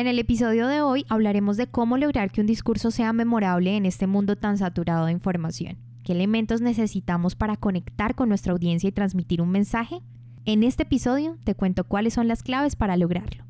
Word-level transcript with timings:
En 0.00 0.06
el 0.06 0.18
episodio 0.18 0.66
de 0.66 0.80
hoy 0.80 1.04
hablaremos 1.10 1.58
de 1.58 1.66
cómo 1.66 1.98
lograr 1.98 2.30
que 2.30 2.40
un 2.40 2.46
discurso 2.46 2.90
sea 2.90 3.12
memorable 3.12 3.76
en 3.76 3.84
este 3.84 4.06
mundo 4.06 4.34
tan 4.34 4.56
saturado 4.56 5.04
de 5.04 5.12
información. 5.12 5.76
¿Qué 6.04 6.12
elementos 6.12 6.62
necesitamos 6.62 7.34
para 7.34 7.58
conectar 7.58 8.14
con 8.14 8.30
nuestra 8.30 8.54
audiencia 8.54 8.88
y 8.88 8.92
transmitir 8.92 9.42
un 9.42 9.50
mensaje? 9.50 10.00
En 10.46 10.62
este 10.62 10.84
episodio 10.84 11.36
te 11.44 11.54
cuento 11.54 11.84
cuáles 11.84 12.14
son 12.14 12.28
las 12.28 12.42
claves 12.42 12.76
para 12.76 12.96
lograrlo. 12.96 13.49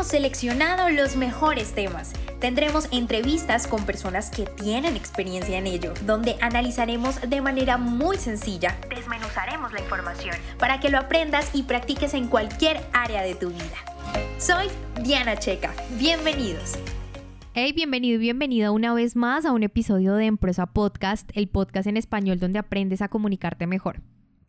Hemos 0.00 0.12
seleccionado 0.12 0.88
los 0.88 1.14
mejores 1.16 1.74
temas 1.74 2.14
Tendremos 2.38 2.88
entrevistas 2.90 3.66
con 3.66 3.84
personas 3.84 4.30
que 4.30 4.46
tienen 4.46 4.96
experiencia 4.96 5.58
en 5.58 5.66
ello, 5.66 5.92
donde 6.06 6.36
analizaremos 6.40 7.20
de 7.20 7.42
manera 7.42 7.76
muy 7.76 8.16
sencilla, 8.16 8.78
desmenuzaremos 8.88 9.74
la 9.74 9.80
información 9.80 10.34
para 10.58 10.80
que 10.80 10.88
lo 10.88 10.96
aprendas 10.96 11.50
y 11.52 11.64
practiques 11.64 12.14
en 12.14 12.28
cualquier 12.28 12.80
área 12.94 13.20
de 13.20 13.34
tu 13.34 13.50
vida. 13.50 13.76
Soy 14.38 14.68
Diana 15.04 15.36
Checa, 15.36 15.74
bienvenidos. 15.98 16.78
Hey, 17.52 17.74
bienvenido 17.74 18.14
y 18.14 18.20
bienvenida 18.20 18.70
una 18.70 18.94
vez 18.94 19.16
más 19.16 19.44
a 19.44 19.52
un 19.52 19.64
episodio 19.64 20.14
de 20.14 20.24
Empresa 20.24 20.64
Podcast, 20.64 21.28
el 21.34 21.46
podcast 21.46 21.86
en 21.86 21.98
español 21.98 22.40
donde 22.40 22.58
aprendes 22.58 23.02
a 23.02 23.08
comunicarte 23.08 23.66
mejor. 23.66 24.00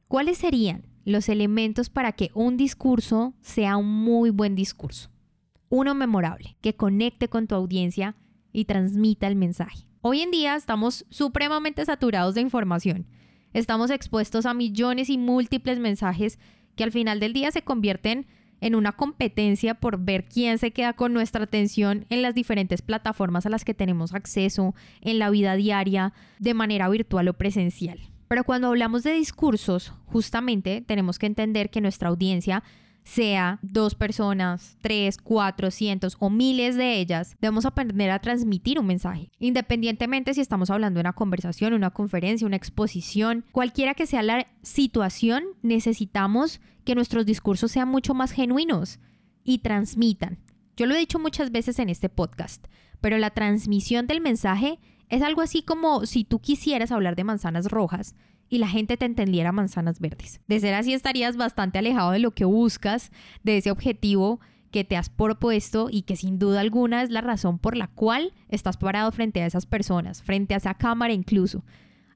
¿Cuáles 0.07 0.37
serían 0.37 0.85
los 1.03 1.27
elementos 1.27 1.89
para 1.89 2.13
que 2.13 2.31
un 2.35 2.55
discurso 2.55 3.33
sea 3.41 3.75
un 3.75 3.89
muy 3.89 4.29
buen 4.29 4.55
discurso? 4.55 5.11
Uno 5.71 5.95
memorable, 5.95 6.57
que 6.61 6.75
conecte 6.75 7.29
con 7.29 7.47
tu 7.47 7.55
audiencia 7.55 8.15
y 8.51 8.65
transmita 8.65 9.27
el 9.27 9.37
mensaje. 9.37 9.87
Hoy 10.01 10.19
en 10.19 10.29
día 10.29 10.55
estamos 10.55 11.05
supremamente 11.09 11.83
saturados 11.85 12.35
de 12.35 12.41
información. 12.41 13.07
Estamos 13.53 13.89
expuestos 13.89 14.45
a 14.45 14.53
millones 14.53 15.09
y 15.09 15.17
múltiples 15.17 15.79
mensajes 15.79 16.39
que 16.75 16.83
al 16.83 16.91
final 16.91 17.21
del 17.21 17.31
día 17.31 17.51
se 17.51 17.61
convierten 17.61 18.27
en 18.59 18.75
una 18.75 18.91
competencia 18.91 19.75
por 19.75 19.97
ver 19.97 20.25
quién 20.25 20.57
se 20.57 20.71
queda 20.71 20.93
con 20.93 21.13
nuestra 21.13 21.45
atención 21.45 22.05
en 22.09 22.21
las 22.21 22.35
diferentes 22.35 22.81
plataformas 22.81 23.45
a 23.45 23.49
las 23.49 23.63
que 23.63 23.73
tenemos 23.73 24.13
acceso 24.13 24.75
en 24.99 25.19
la 25.19 25.29
vida 25.29 25.55
diaria, 25.55 26.13
de 26.39 26.53
manera 26.53 26.89
virtual 26.89 27.29
o 27.29 27.33
presencial. 27.33 27.97
Pero 28.27 28.43
cuando 28.43 28.67
hablamos 28.67 29.03
de 29.03 29.13
discursos, 29.13 29.93
justamente 30.05 30.81
tenemos 30.81 31.17
que 31.17 31.27
entender 31.27 31.69
que 31.69 31.81
nuestra 31.81 32.09
audiencia 32.09 32.61
sea 33.03 33.59
dos 33.61 33.95
personas, 33.95 34.77
tres, 34.81 35.17
cuatro, 35.17 35.71
cientos 35.71 36.15
o 36.19 36.29
miles 36.29 36.75
de 36.75 36.99
ellas, 36.99 37.35
debemos 37.41 37.65
aprender 37.65 38.09
a 38.11 38.19
transmitir 38.19 38.79
un 38.79 38.87
mensaje. 38.87 39.31
Independientemente 39.39 40.33
si 40.33 40.41
estamos 40.41 40.69
hablando 40.69 40.97
de 40.97 41.01
una 41.01 41.13
conversación, 41.13 41.73
una 41.73 41.91
conferencia, 41.91 42.47
una 42.47 42.55
exposición, 42.55 43.45
cualquiera 43.51 43.93
que 43.93 44.05
sea 44.05 44.23
la 44.23 44.47
situación, 44.61 45.43
necesitamos 45.61 46.61
que 46.85 46.95
nuestros 46.95 47.25
discursos 47.25 47.71
sean 47.71 47.87
mucho 47.87 48.13
más 48.13 48.31
genuinos 48.31 48.99
y 49.43 49.59
transmitan. 49.59 50.39
Yo 50.77 50.85
lo 50.85 50.95
he 50.95 50.99
dicho 50.99 51.19
muchas 51.19 51.51
veces 51.51 51.79
en 51.79 51.89
este 51.89 52.09
podcast, 52.09 52.65
pero 53.01 53.17
la 53.17 53.31
transmisión 53.31 54.07
del 54.07 54.21
mensaje 54.21 54.79
es 55.09 55.21
algo 55.21 55.41
así 55.41 55.61
como 55.61 56.05
si 56.05 56.23
tú 56.23 56.39
quisieras 56.39 56.91
hablar 56.91 57.15
de 57.15 57.25
manzanas 57.25 57.69
rojas 57.69 58.15
y 58.51 58.57
la 58.57 58.67
gente 58.67 58.97
te 58.97 59.05
entendiera 59.05 59.53
manzanas 59.53 60.01
verdes. 60.01 60.41
De 60.47 60.59
ser 60.59 60.73
así 60.73 60.93
estarías 60.93 61.37
bastante 61.37 61.79
alejado 61.79 62.11
de 62.11 62.19
lo 62.19 62.31
que 62.31 62.43
buscas, 62.43 63.11
de 63.43 63.57
ese 63.57 63.71
objetivo 63.71 64.41
que 64.71 64.83
te 64.83 64.97
has 64.97 65.09
propuesto 65.09 65.87
y 65.89 66.01
que 66.01 66.17
sin 66.17 66.37
duda 66.37 66.59
alguna 66.59 67.01
es 67.01 67.09
la 67.11 67.21
razón 67.21 67.59
por 67.59 67.77
la 67.77 67.87
cual 67.87 68.33
estás 68.49 68.75
parado 68.75 69.09
frente 69.13 69.41
a 69.41 69.45
esas 69.45 69.65
personas, 69.65 70.21
frente 70.21 70.53
a 70.53 70.57
esa 70.57 70.73
cámara 70.73 71.13
incluso, 71.13 71.63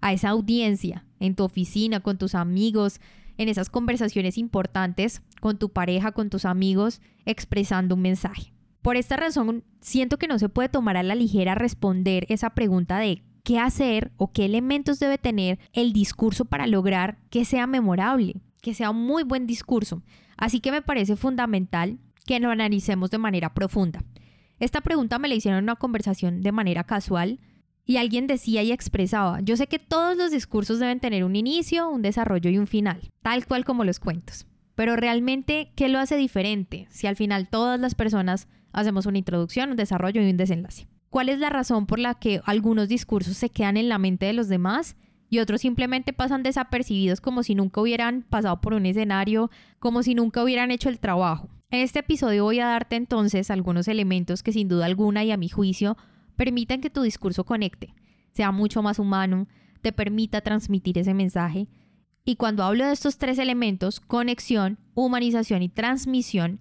a 0.01 0.11
esa 0.11 0.29
audiencia, 0.29 1.05
en 1.21 1.35
tu 1.35 1.45
oficina, 1.45 2.01
con 2.01 2.17
tus 2.17 2.35
amigos, 2.35 2.99
en 3.37 3.47
esas 3.47 3.69
conversaciones 3.69 4.37
importantes, 4.37 5.21
con 5.39 5.57
tu 5.57 5.69
pareja, 5.69 6.11
con 6.11 6.29
tus 6.29 6.43
amigos, 6.43 6.99
expresando 7.25 7.95
un 7.95 8.01
mensaje. 8.01 8.51
Por 8.81 8.97
esta 8.97 9.15
razón, 9.15 9.63
siento 9.79 10.17
que 10.17 10.27
no 10.27 10.37
se 10.37 10.49
puede 10.49 10.67
tomar 10.67 10.97
a 10.97 11.03
la 11.03 11.15
ligera 11.15 11.55
responder 11.55 12.25
esa 12.27 12.49
pregunta 12.51 12.99
de 12.99 13.23
qué 13.45 13.59
hacer 13.59 14.11
o 14.17 14.33
qué 14.33 14.43
elementos 14.43 14.99
debe 14.99 15.17
tener 15.17 15.59
el 15.71 15.93
discurso 15.93 16.43
para 16.43 16.67
lograr 16.67 17.19
que 17.29 17.45
sea 17.45 17.67
memorable, 17.67 18.41
que 18.61 18.73
sea 18.73 18.89
un 18.89 19.05
muy 19.05 19.23
buen 19.23 19.45
discurso. 19.45 20.01
Así 20.35 20.59
que 20.59 20.71
me 20.71 20.81
parece 20.81 21.15
fundamental 21.15 21.99
que 22.25 22.39
lo 22.39 22.49
analicemos 22.49 23.11
de 23.11 23.19
manera 23.19 23.53
profunda. 23.53 24.03
Esta 24.59 24.81
pregunta 24.81 25.19
me 25.19 25.27
la 25.27 25.35
hicieron 25.35 25.59
en 25.59 25.65
una 25.65 25.75
conversación 25.75 26.41
de 26.41 26.51
manera 26.51 26.85
casual 26.85 27.39
y 27.85 27.97
alguien 27.97 28.25
decía 28.25 28.63
y 28.63 28.71
expresaba, 28.71 29.41
yo 29.41 29.55
sé 29.57 29.67
que 29.67 29.77
todos 29.77 30.17
los 30.17 30.31
discursos 30.31 30.79
deben 30.79 30.99
tener 30.99 31.23
un 31.23 31.35
inicio, 31.35 31.87
un 31.87 32.01
desarrollo 32.01 32.49
y 32.49 32.57
un 32.57 32.65
final, 32.65 33.11
tal 33.21 33.45
cual 33.45 33.63
como 33.63 33.83
los 33.83 33.99
cuentos. 33.99 34.47
Pero 34.73 34.95
realmente, 34.95 35.71
¿qué 35.75 35.87
lo 35.87 35.99
hace 35.99 36.15
diferente 36.17 36.87
si 36.89 37.05
al 37.05 37.15
final 37.15 37.47
todas 37.47 37.79
las 37.79 37.93
personas 37.93 38.47
hacemos 38.73 39.05
una 39.05 39.19
introducción, 39.19 39.69
un 39.69 39.77
desarrollo 39.77 40.21
y 40.23 40.31
un 40.31 40.37
desenlace? 40.37 40.87
¿Cuál 41.15 41.29
es 41.29 41.39
la 41.39 41.49
razón 41.49 41.85
por 41.85 41.97
la 41.97 42.15
que 42.15 42.41
algunos 42.43 42.89
discursos 42.89 43.37
se 43.37 43.49
quedan 43.49 43.77
en 43.77 43.87
la 43.87 43.97
mente 43.97 44.25
de 44.25 44.33
los 44.33 44.49
demás 44.49 44.97
y 45.29 45.39
otros 45.39 45.61
simplemente 45.61 46.11
pasan 46.11 46.43
desapercibidos 46.43 47.21
como 47.21 47.41
si 47.41 47.55
nunca 47.55 47.79
hubieran 47.79 48.23
pasado 48.23 48.59
por 48.59 48.73
un 48.73 48.85
escenario, 48.85 49.49
como 49.79 50.03
si 50.03 50.13
nunca 50.13 50.43
hubieran 50.43 50.71
hecho 50.71 50.89
el 50.89 50.99
trabajo? 50.99 51.47
En 51.71 51.79
este 51.79 51.99
episodio 51.99 52.43
voy 52.43 52.59
a 52.59 52.67
darte 52.67 52.97
entonces 52.97 53.49
algunos 53.49 53.87
elementos 53.87 54.43
que 54.43 54.51
sin 54.51 54.67
duda 54.67 54.87
alguna 54.87 55.23
y 55.23 55.31
a 55.31 55.37
mi 55.37 55.47
juicio 55.47 55.95
permitan 56.35 56.81
que 56.81 56.89
tu 56.89 57.01
discurso 57.01 57.45
conecte, 57.45 57.93
sea 58.33 58.51
mucho 58.51 58.81
más 58.81 58.99
humano, 58.99 59.47
te 59.81 59.93
permita 59.93 60.41
transmitir 60.41 60.97
ese 60.97 61.13
mensaje. 61.13 61.69
Y 62.25 62.35
cuando 62.35 62.61
hablo 62.61 62.87
de 62.87 62.91
estos 62.91 63.17
tres 63.17 63.39
elementos, 63.39 64.01
conexión, 64.01 64.79
humanización 64.95 65.61
y 65.61 65.69
transmisión, 65.69 66.59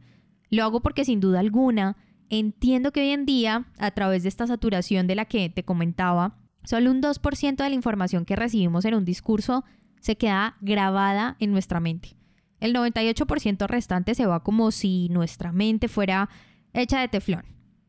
lo 0.48 0.62
hago 0.62 0.81
porque 0.81 1.04
sin 1.04 1.19
duda 1.19 1.41
alguna 1.41 1.97
Entiendo 2.30 2.92
que 2.92 3.00
hoy 3.00 3.10
en 3.10 3.26
día, 3.26 3.66
a 3.78 3.90
través 3.90 4.22
de 4.22 4.28
esta 4.28 4.46
saturación 4.46 5.06
de 5.06 5.14
la 5.14 5.26
que 5.26 5.50
te 5.50 5.64
comentaba, 5.64 6.36
solo 6.64 6.90
un 6.90 7.02
2% 7.02 7.56
de 7.56 7.68
la 7.68 7.74
información 7.74 8.24
que 8.24 8.36
recibimos 8.36 8.84
en 8.84 8.94
un 8.94 9.04
discurso 9.04 9.64
se 10.00 10.16
queda 10.16 10.56
grabada 10.60 11.36
en 11.38 11.52
nuestra 11.52 11.80
mente. 11.80 12.16
El 12.60 12.74
98% 12.74 13.66
restante 13.66 14.14
se 14.14 14.26
va 14.26 14.42
como 14.42 14.70
si 14.70 15.08
nuestra 15.10 15.52
mente 15.52 15.88
fuera 15.88 16.28
hecha 16.72 17.00
de 17.00 17.08
teflón, 17.08 17.44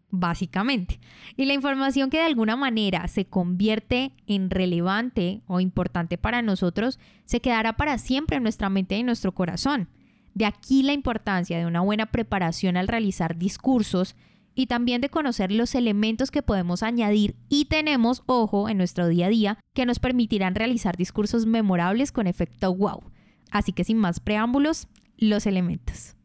básicamente. 0.10 1.00
Y 1.38 1.46
la 1.46 1.54
información 1.54 2.10
que 2.10 2.18
de 2.18 2.24
alguna 2.24 2.56
manera 2.56 3.08
se 3.08 3.26
convierte 3.26 4.14
en 4.28 4.50
relevante 4.50 5.42
o 5.48 5.60
importante 5.60 6.18
para 6.18 6.42
nosotros 6.42 7.00
se 7.26 7.42
quedará 7.42 7.74
para 7.74 7.98
siempre 7.98 8.38
en 8.38 8.44
nuestra 8.44 8.70
mente 8.70 8.98
y 8.98 9.00
en 9.00 9.06
nuestro 9.06 9.34
corazón. 9.34 9.90
De 10.36 10.46
aquí 10.46 10.84
la 10.84 10.92
importancia 10.92 11.58
de 11.58 11.66
una 11.66 11.80
buena 11.80 12.08
preparación 12.08 12.76
al 12.76 12.90
realizar 12.90 13.38
discursos 13.38 14.18
y 14.54 14.68
también 14.68 15.00
de 15.00 15.10
conocer 15.10 15.50
los 15.50 15.76
elementos 15.76 16.30
que 16.30 16.42
podemos 16.42 16.84
añadir 16.84 17.38
y 17.48 17.66
tenemos, 17.66 18.22
ojo, 18.26 18.68
en 18.68 18.78
nuestro 18.78 19.08
día 19.08 19.28
a 19.28 19.30
día, 19.30 19.60
que 19.74 19.86
nos 19.86 20.00
permitirán 20.00 20.54
realizar 20.54 20.98
discursos 20.98 21.46
memorables 21.46 22.12
con 22.12 22.28
efecto 22.28 22.76
wow. 22.76 23.02
Así 23.50 23.72
que 23.72 23.86
sin 23.86 23.98
más 23.98 24.20
preámbulos, 24.20 24.90
los 25.18 25.46
elementos. 25.46 26.18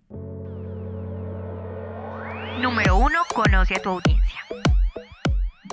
Número 2.61 2.99
1. 2.99 3.17
Conoce 3.33 3.77
a 3.77 3.83
tu 3.83 3.91
audiencia. 3.91 4.41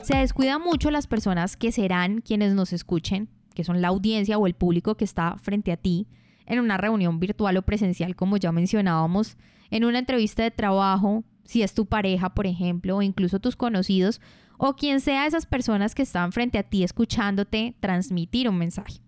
Se 0.03 0.15
descuida 0.15 0.59
mucho 0.59 0.91
las 0.91 1.07
personas 1.07 1.57
que 1.57 1.71
serán 1.71 2.21
quienes 2.21 2.53
nos 2.53 2.71
escuchen, 2.71 3.29
que 3.55 3.63
son 3.63 3.81
la 3.81 3.87
audiencia 3.87 4.37
o 4.37 4.45
el 4.45 4.53
público 4.53 4.95
que 4.95 5.05
está 5.05 5.37
frente 5.39 5.71
a 5.71 5.77
ti, 5.77 6.07
en 6.47 6.59
una 6.59 6.77
reunión 6.77 7.19
virtual 7.19 7.57
o 7.57 7.61
presencial, 7.61 8.15
como 8.15 8.37
ya 8.37 8.51
mencionábamos, 8.51 9.37
en 9.69 9.85
una 9.85 9.99
entrevista 9.99 10.43
de 10.43 10.51
trabajo, 10.51 11.23
si 11.43 11.61
es 11.61 11.73
tu 11.73 11.85
pareja, 11.85 12.33
por 12.33 12.47
ejemplo, 12.47 12.97
o 12.97 13.01
incluso 13.01 13.39
tus 13.39 13.55
conocidos, 13.55 14.21
o 14.57 14.75
quien 14.75 15.01
sea 15.01 15.27
esas 15.27 15.45
personas 15.45 15.93
que 15.93 16.01
están 16.01 16.31
frente 16.31 16.57
a 16.57 16.63
ti 16.63 16.83
escuchándote 16.83 17.75
transmitir 17.79 18.49
un 18.49 18.57
mensaje. 18.57 19.01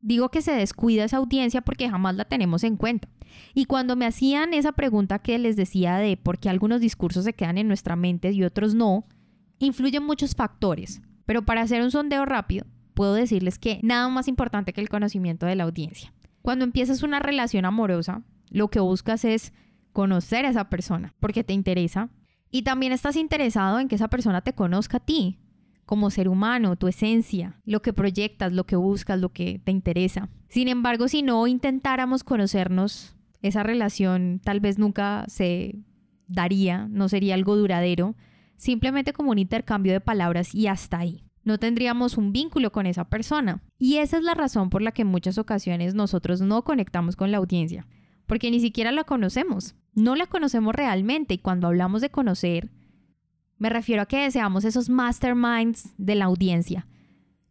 Digo 0.00 0.28
que 0.28 0.42
se 0.42 0.52
descuida 0.52 1.04
esa 1.04 1.16
audiencia 1.16 1.62
porque 1.62 1.88
jamás 1.88 2.14
la 2.14 2.26
tenemos 2.26 2.62
en 2.62 2.76
cuenta. 2.76 3.08
Y 3.54 3.64
cuando 3.64 3.96
me 3.96 4.06
hacían 4.06 4.54
esa 4.54 4.72
pregunta 4.72 5.18
que 5.18 5.38
les 5.38 5.56
decía 5.56 5.96
de 5.96 6.16
por 6.16 6.38
qué 6.38 6.48
algunos 6.48 6.80
discursos 6.80 7.24
se 7.24 7.32
quedan 7.32 7.58
en 7.58 7.68
nuestra 7.68 7.96
mente 7.96 8.30
y 8.30 8.44
otros 8.44 8.74
no, 8.74 9.06
influyen 9.58 10.04
muchos 10.04 10.34
factores. 10.34 11.02
Pero 11.24 11.44
para 11.44 11.62
hacer 11.62 11.82
un 11.82 11.90
sondeo 11.90 12.24
rápido, 12.24 12.66
puedo 12.94 13.14
decirles 13.14 13.58
que 13.58 13.80
nada 13.82 14.08
más 14.08 14.28
importante 14.28 14.72
que 14.72 14.80
el 14.80 14.88
conocimiento 14.88 15.46
de 15.46 15.56
la 15.56 15.64
audiencia. 15.64 16.12
Cuando 16.46 16.64
empiezas 16.64 17.02
una 17.02 17.18
relación 17.18 17.64
amorosa, 17.64 18.22
lo 18.50 18.68
que 18.68 18.78
buscas 18.78 19.24
es 19.24 19.52
conocer 19.92 20.46
a 20.46 20.50
esa 20.50 20.68
persona 20.70 21.12
porque 21.18 21.42
te 21.42 21.52
interesa 21.52 22.08
y 22.52 22.62
también 22.62 22.92
estás 22.92 23.16
interesado 23.16 23.80
en 23.80 23.88
que 23.88 23.96
esa 23.96 24.06
persona 24.06 24.42
te 24.42 24.52
conozca 24.52 24.98
a 24.98 25.04
ti. 25.04 25.40
como 25.86 26.08
ser 26.08 26.28
humano, 26.28 26.76
tu 26.76 26.86
esencia, 26.86 27.60
lo 27.64 27.82
que 27.82 27.92
proyectas, 27.92 28.52
lo 28.52 28.64
que 28.64 28.76
buscas, 28.76 29.18
lo 29.18 29.32
que 29.32 29.60
te 29.64 29.72
interesa. 29.72 30.28
Sin 30.48 30.68
embargo, 30.68 31.08
si 31.08 31.22
no 31.22 31.48
intentáramos 31.48 32.22
conocernos, 32.22 33.16
esa 33.42 33.64
relación 33.64 34.40
tal 34.44 34.60
vez 34.60 34.78
nunca 34.78 35.24
se 35.26 35.80
daría, 36.28 36.86
no 36.88 37.08
sería 37.08 37.34
algo 37.34 37.56
duradero, 37.56 38.14
simplemente 38.56 39.12
como 39.12 39.32
un 39.32 39.38
intercambio 39.38 39.92
de 39.92 40.00
palabras 40.00 40.54
y 40.54 40.68
hasta 40.68 40.98
ahí. 40.98 41.25
No 41.46 41.58
tendríamos 41.58 42.18
un 42.18 42.32
vínculo 42.32 42.72
con 42.72 42.86
esa 42.86 43.04
persona. 43.04 43.62
Y 43.78 43.98
esa 43.98 44.18
es 44.18 44.24
la 44.24 44.34
razón 44.34 44.68
por 44.68 44.82
la 44.82 44.90
que 44.90 45.02
en 45.02 45.08
muchas 45.08 45.38
ocasiones 45.38 45.94
nosotros 45.94 46.40
no 46.40 46.64
conectamos 46.64 47.14
con 47.14 47.30
la 47.30 47.38
audiencia, 47.38 47.86
porque 48.26 48.50
ni 48.50 48.58
siquiera 48.58 48.90
la 48.90 49.04
conocemos. 49.04 49.76
No 49.94 50.16
la 50.16 50.26
conocemos 50.26 50.74
realmente 50.74 51.34
y 51.34 51.38
cuando 51.38 51.68
hablamos 51.68 52.02
de 52.02 52.10
conocer, 52.10 52.72
me 53.58 53.70
refiero 53.70 54.02
a 54.02 54.06
que 54.06 54.24
deseamos 54.24 54.64
esos 54.64 54.90
masterminds 54.90 55.94
de 55.98 56.16
la 56.16 56.24
audiencia, 56.24 56.88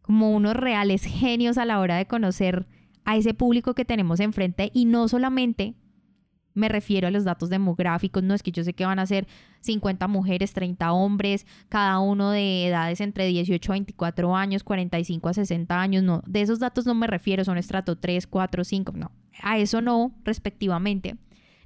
como 0.02 0.36
unos 0.36 0.58
reales 0.58 1.06
genios 1.06 1.58
a 1.58 1.64
la 1.64 1.80
hora 1.80 1.96
de 1.96 2.06
conocer 2.06 2.68
a 3.06 3.16
ese 3.16 3.34
público 3.34 3.76
que 3.76 3.86
tenemos 3.86 4.20
enfrente 4.20 4.72
y 4.74 4.84
no 4.84 5.08
solamente 5.08 5.74
me 6.56 6.69
refiero 6.69 7.07
a 7.07 7.12
los 7.12 7.24
datos 7.24 7.50
demográficos, 7.50 8.24
no 8.24 8.34
es 8.34 8.42
que 8.42 8.52
yo 8.52 8.63
sé 8.63 8.74
que 8.74 8.86
van 8.86 8.98
a 8.98 9.06
ser 9.06 9.28
50 9.62 10.07
mujeres, 10.07 10.54
30 10.54 10.92
hombres, 10.92 11.46
cada 11.69 12.00
uno 12.00 12.31
de 12.31 12.68
edades 12.68 13.02
entre 13.02 13.28
18 13.28 13.72
a 13.72 13.75
24 13.75 14.36
años, 14.36 14.63
45 14.63 15.30
a 15.30 15.34
60 15.34 15.80
años, 15.80 16.04
no, 16.04 16.24
de 16.25 16.42
esos 16.42 16.60
datos 16.60 16.86
no 16.86 16.96
me 16.96 17.07
refiero, 17.07 17.46
son 17.46 17.57
estrato 17.57 17.98
3, 17.98 18.25
4, 18.25 18.63
5, 18.63 18.94
no, 18.96 19.12
a 19.44 19.60
eso 19.60 19.81
no 19.81 20.16
respectivamente 20.24 21.18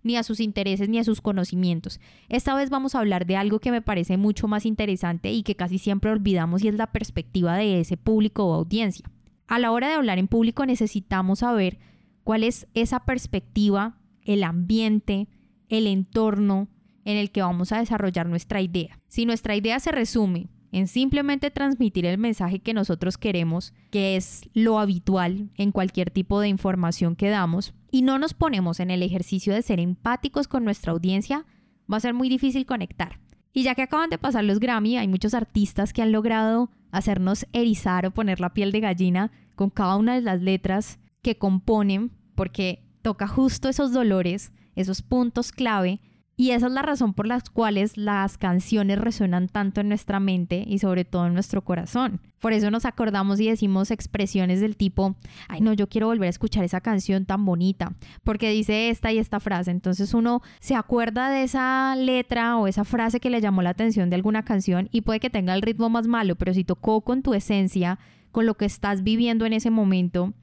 ni 0.04 0.16
a 0.16 0.24
sus 0.24 0.40
intereses 0.40 0.90
ni 0.90 0.98
a 0.98 1.04
sus 1.04 1.22
conocimientos. 1.22 2.00
Esta 2.30 2.56
vez 2.56 2.70
vamos 2.70 2.96
a 2.96 3.00
hablar 3.00 3.26
de 3.26 3.36
algo 3.36 3.60
que 3.60 3.72
me 3.72 3.82
parece 3.82 4.18
mucho 4.18 4.48
más 4.48 4.66
interesante 4.66 5.32
y 5.32 5.44
que 5.44 5.56
casi 5.56 5.78
siempre 5.78 6.12
olvidamos 6.12 6.64
y 6.64 6.70
es 6.70 6.76
la 6.76 6.92
perspectiva 6.92 7.58
de 7.58 7.82
ese 7.82 7.98
público 7.98 8.46
o 8.46 8.54
audiencia. 8.54 9.10
A 9.48 9.60
la 9.60 9.72
hora 9.72 9.90
de 9.90 9.96
hablar 9.96 10.20
en 10.20 10.28
público 10.28 10.66
necesitamos 10.66 11.40
saber 11.40 11.80
cuál 12.24 12.44
es 12.44 12.68
esa 12.74 13.06
perspectiva, 13.06 13.98
el 14.30 14.44
ambiente, 14.44 15.28
el 15.70 15.88
entorno 15.88 16.70
en 17.04 17.18
el 17.18 17.32
que 17.32 17.42
vamos 17.42 17.72
a 17.72 17.80
desarrollar 17.80 18.28
nuestra 18.28 18.62
idea. 18.62 19.00
Si 19.08 19.26
nuestra 19.26 19.56
idea 19.56 19.80
se 19.80 19.92
resume 19.92 20.50
en 20.72 20.88
simplemente 20.88 21.50
transmitir 21.50 22.06
el 22.06 22.20
mensaje 22.20 22.60
que 22.60 22.76
nosotros 22.76 23.18
queremos, 23.18 23.74
que 23.90 24.16
es 24.16 24.48
lo 24.54 24.78
habitual 24.78 25.50
en 25.56 25.72
cualquier 25.72 26.12
tipo 26.12 26.40
de 26.40 26.48
información 26.48 27.16
que 27.16 27.30
damos, 27.30 27.74
y 27.90 28.04
no 28.04 28.20
nos 28.20 28.36
ponemos 28.36 28.80
en 28.80 28.92
el 28.92 29.02
ejercicio 29.02 29.52
de 29.52 29.64
ser 29.64 29.80
empáticos 29.80 30.48
con 30.48 30.64
nuestra 30.64 30.92
audiencia, 30.92 31.48
va 31.92 31.98
a 31.98 32.02
ser 32.02 32.14
muy 32.14 32.30
difícil 32.30 32.68
conectar. 32.68 33.20
Y 33.52 33.64
ya 33.64 33.74
que 33.74 33.82
acaban 33.82 34.12
de 34.12 34.20
pasar 34.20 34.44
los 34.44 34.60
Grammy, 34.60 34.98
hay 34.98 35.08
muchos 35.08 35.34
artistas 35.34 35.92
que 35.92 36.04
han 36.04 36.12
logrado 36.12 36.70
hacernos 36.92 37.48
erizar 37.52 38.06
o 38.06 38.12
poner 38.12 38.40
la 38.40 38.54
piel 38.54 38.72
de 38.72 38.82
gallina 38.82 39.32
con 39.56 39.72
cada 39.72 39.96
una 39.96 40.14
de 40.14 40.22
las 40.22 40.40
letras 40.40 41.00
que 41.24 41.40
componen, 41.40 42.12
porque 42.36 42.89
toca 43.02 43.28
justo 43.28 43.70
esos 43.70 43.92
dolores, 43.92 44.52
esos 44.76 45.02
puntos 45.02 45.52
clave 45.52 46.00
y 46.40 46.52
esa 46.52 46.68
es 46.68 46.72
la 46.72 46.84
razón 46.84 47.14
por 47.14 47.28
las 47.28 47.50
cuales 47.50 47.98
las 47.98 48.38
canciones 48.38 48.98
resuenan 48.98 49.50
tanto 49.50 49.82
en 49.82 49.90
nuestra 49.90 50.22
mente 50.22 50.64
y 50.66 50.80
sobre 50.80 51.04
todo 51.04 51.28
en 51.28 51.34
nuestro 51.34 51.66
corazón. 51.66 52.22
Por 52.40 52.54
eso 52.54 52.72
nos 52.72 52.86
acordamos 52.86 53.42
y 53.42 53.50
decimos 53.50 53.92
expresiones 53.92 54.62
del 54.62 54.78
tipo, 54.78 55.18
ay 55.50 55.60
no, 55.60 55.74
yo 55.74 55.90
quiero 55.90 56.08
volver 56.08 56.28
a 56.28 56.30
escuchar 56.30 56.64
esa 56.64 56.80
canción 56.80 57.26
tan 57.26 57.44
bonita, 57.44 57.92
porque 58.24 58.52
dice 58.52 58.90
esta 58.90 59.12
y 59.12 59.18
esta 59.18 59.42
frase. 59.42 59.72
Entonces 59.72 60.14
uno 60.14 60.42
se 60.62 60.76
acuerda 60.76 61.30
de 61.30 61.44
esa 61.44 61.94
letra 61.98 62.56
o 62.56 62.68
esa 62.68 62.86
frase 62.86 63.20
que 63.20 63.30
le 63.30 63.42
llamó 63.42 63.62
la 63.62 63.72
atención 63.72 64.10
de 64.10 64.16
alguna 64.16 64.46
canción 64.46 64.88
y 64.94 65.02
puede 65.02 65.20
que 65.20 65.30
tenga 65.30 65.54
el 65.54 65.62
ritmo 65.62 65.90
más 65.90 66.08
malo, 66.08 66.38
pero 66.38 66.54
si 66.54 66.64
tocó 66.64 67.02
con 67.02 67.22
tu 67.22 67.34
esencia, 67.34 68.00
con 68.32 68.46
lo 68.46 68.56
que 68.56 68.64
estás 68.64 69.04
viviendo 69.04 69.46
en 69.46 69.52
ese 69.52 69.72
momento, 69.72 70.34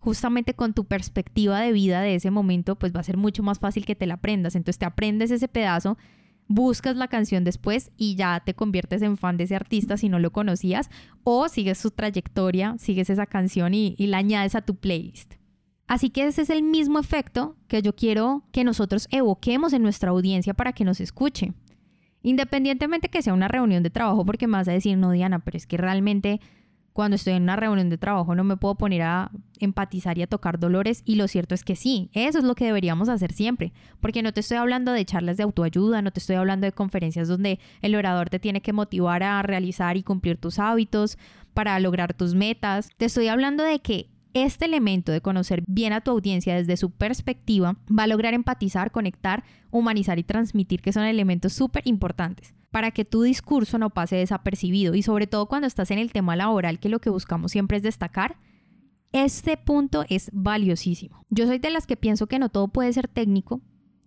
justamente 0.00 0.54
con 0.54 0.72
tu 0.72 0.86
perspectiva 0.86 1.60
de 1.60 1.72
vida 1.72 2.00
de 2.00 2.14
ese 2.14 2.30
momento, 2.30 2.76
pues 2.76 2.94
va 2.94 3.00
a 3.00 3.04
ser 3.04 3.18
mucho 3.18 3.42
más 3.42 3.58
fácil 3.58 3.84
que 3.84 3.94
te 3.94 4.06
la 4.06 4.14
aprendas. 4.14 4.56
Entonces 4.56 4.78
te 4.78 4.86
aprendes 4.86 5.30
ese 5.30 5.46
pedazo, 5.46 5.98
buscas 6.48 6.96
la 6.96 7.08
canción 7.08 7.44
después 7.44 7.92
y 7.96 8.16
ya 8.16 8.42
te 8.44 8.54
conviertes 8.54 9.02
en 9.02 9.18
fan 9.18 9.36
de 9.36 9.44
ese 9.44 9.56
artista 9.56 9.98
si 9.98 10.08
no 10.08 10.18
lo 10.18 10.32
conocías, 10.32 10.90
o 11.22 11.48
sigues 11.48 11.78
su 11.78 11.90
trayectoria, 11.90 12.76
sigues 12.78 13.10
esa 13.10 13.26
canción 13.26 13.74
y, 13.74 13.94
la 13.98 14.18
añades 14.18 14.54
a 14.54 14.62
tu 14.62 14.74
playlist. 14.74 15.34
Así 15.86 16.08
que 16.08 16.26
ese 16.26 16.42
es 16.42 16.50
el 16.50 16.62
mismo 16.62 16.98
efecto 16.98 17.56
que 17.68 17.82
yo 17.82 17.94
quiero 17.94 18.44
que 18.52 18.64
nosotros 18.64 19.06
evoquemos 19.10 19.72
en 19.72 19.82
nuestra 19.82 20.10
audiencia 20.10 20.54
para 20.54 20.72
que 20.72 20.84
nos 20.84 21.00
escuche. 21.00 21.52
Independientemente 22.22 23.08
que 23.08 23.22
sea 23.22 23.34
una 23.34 23.48
reunión 23.48 23.82
de 23.82 23.90
trabajo, 23.90 24.24
porque 24.24 24.46
me 24.46 24.56
vas 24.56 24.68
a 24.68 24.72
decir, 24.72 24.96
no, 24.96 25.10
Diana, 25.10 25.40
pero 25.40 25.56
es 25.56 25.66
que 25.66 25.76
realmente 25.76 26.40
cuando 26.92 27.16
estoy 27.16 27.34
en 27.34 27.44
una 27.44 27.56
reunión 27.56 27.88
de 27.88 27.98
trabajo 27.98 28.34
no 28.34 28.44
me 28.44 28.56
puedo 28.56 28.74
poner 28.74 29.02
a 29.02 29.30
empatizar 29.58 30.18
y 30.18 30.22
a 30.22 30.26
tocar 30.26 30.58
dolores 30.58 31.02
y 31.04 31.16
lo 31.16 31.28
cierto 31.28 31.54
es 31.54 31.64
que 31.64 31.76
sí, 31.76 32.10
eso 32.12 32.38
es 32.38 32.44
lo 32.44 32.54
que 32.54 32.66
deberíamos 32.66 33.08
hacer 33.08 33.32
siempre, 33.32 33.72
porque 34.00 34.22
no 34.22 34.32
te 34.32 34.40
estoy 34.40 34.56
hablando 34.56 34.92
de 34.92 35.04
charlas 35.04 35.36
de 35.36 35.42
autoayuda, 35.44 36.02
no 36.02 36.10
te 36.10 36.20
estoy 36.20 36.36
hablando 36.36 36.66
de 36.66 36.72
conferencias 36.72 37.28
donde 37.28 37.60
el 37.82 37.94
orador 37.94 38.30
te 38.30 38.38
tiene 38.38 38.60
que 38.60 38.72
motivar 38.72 39.22
a 39.22 39.42
realizar 39.42 39.96
y 39.96 40.02
cumplir 40.02 40.36
tus 40.36 40.58
hábitos 40.58 41.18
para 41.54 41.78
lograr 41.80 42.14
tus 42.14 42.34
metas, 42.34 42.90
te 42.96 43.06
estoy 43.06 43.28
hablando 43.28 43.64
de 43.64 43.80
que 43.80 44.08
este 44.32 44.64
elemento 44.64 45.10
de 45.10 45.20
conocer 45.20 45.62
bien 45.66 45.92
a 45.92 46.00
tu 46.00 46.12
audiencia 46.12 46.54
desde 46.54 46.76
su 46.76 46.90
perspectiva 46.90 47.76
va 47.90 48.04
a 48.04 48.06
lograr 48.06 48.32
empatizar, 48.32 48.92
conectar, 48.92 49.42
humanizar 49.70 50.18
y 50.18 50.22
transmitir, 50.22 50.82
que 50.82 50.92
son 50.92 51.04
elementos 51.04 51.52
súper 51.52 51.82
importantes 51.86 52.54
para 52.70 52.90
que 52.92 53.04
tu 53.04 53.22
discurso 53.22 53.78
no 53.78 53.90
pase 53.90 54.16
desapercibido 54.16 54.94
y 54.94 55.02
sobre 55.02 55.26
todo 55.26 55.46
cuando 55.46 55.66
estás 55.66 55.90
en 55.90 55.98
el 55.98 56.12
tema 56.12 56.36
laboral, 56.36 56.78
que 56.78 56.88
lo 56.88 57.00
que 57.00 57.10
buscamos 57.10 57.52
siempre 57.52 57.76
es 57.76 57.82
destacar. 57.82 58.36
Este 59.12 59.56
punto 59.56 60.04
es 60.08 60.30
valiosísimo. 60.32 61.24
Yo 61.30 61.46
soy 61.46 61.58
de 61.58 61.70
las 61.70 61.86
que 61.86 61.96
pienso 61.96 62.28
que 62.28 62.38
no 62.38 62.48
todo 62.48 62.68
puede 62.68 62.92
ser 62.92 63.08
técnico, 63.08 63.60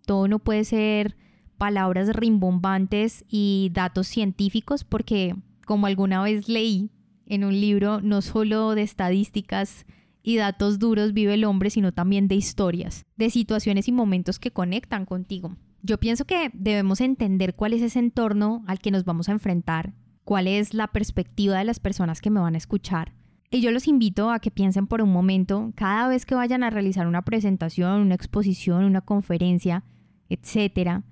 todo 0.06 0.28
no 0.28 0.40
puede 0.40 0.64
ser 0.64 1.18
palabras 1.58 2.16
rimbombantes 2.16 3.26
y 3.28 3.70
datos 3.74 4.08
científicos, 4.08 4.84
porque 4.84 5.36
como 5.66 5.88
alguna 5.88 6.22
vez 6.24 6.48
leí 6.48 6.90
en 7.26 7.44
un 7.44 7.60
libro, 7.60 8.02
no 8.02 8.22
solo 8.22 8.76
de 8.76 8.84
estadísticas 8.84 9.86
y 10.22 10.38
datos 10.38 10.80
duros 10.80 11.14
vive 11.14 11.34
el 11.34 11.44
hombre, 11.44 11.70
sino 11.70 11.92
también 11.92 12.28
de 12.30 12.36
historias, 12.36 13.06
de 13.18 13.30
situaciones 13.30 13.88
y 13.90 13.92
momentos 13.92 14.40
que 14.40 14.52
conectan 14.52 15.06
contigo. 15.06 15.58
Yo 15.86 16.00
pienso 16.00 16.24
que 16.24 16.50
debemos 16.54 17.02
entender 17.02 17.56
cuál 17.56 17.74
es 17.74 17.82
ese 17.82 18.00
entorno 18.00 18.64
al 18.68 18.80
que 18.80 18.90
nos 18.90 19.04
vamos 19.04 19.28
a 19.28 19.34
enfrentar, 19.34 19.94
cuál 20.24 20.48
es 20.48 20.74
la 20.74 20.88
perspectiva 20.88 21.58
de 21.58 21.66
las 21.66 21.82
personas 21.82 22.22
que 22.22 22.30
me 22.30 22.40
van 22.40 22.56
a 22.56 22.58
escuchar. 22.58 23.12
Y 23.52 23.60
yo 23.60 23.70
los 23.70 23.90
invito 23.90 24.32
a 24.32 24.40
que 24.40 24.50
piensen 24.50 24.88
por 24.88 25.02
un 25.02 25.12
momento, 25.12 25.74
cada 25.76 26.08
vez 26.08 26.26
que 26.26 26.36
vayan 26.36 26.64
a 26.64 26.70
realizar 26.70 27.06
una 27.06 27.24
presentación, 27.24 28.00
una 28.00 28.16
exposición, 28.16 28.86
una 28.86 29.02
conferencia, 29.02 29.84
etcétera, 30.30 31.04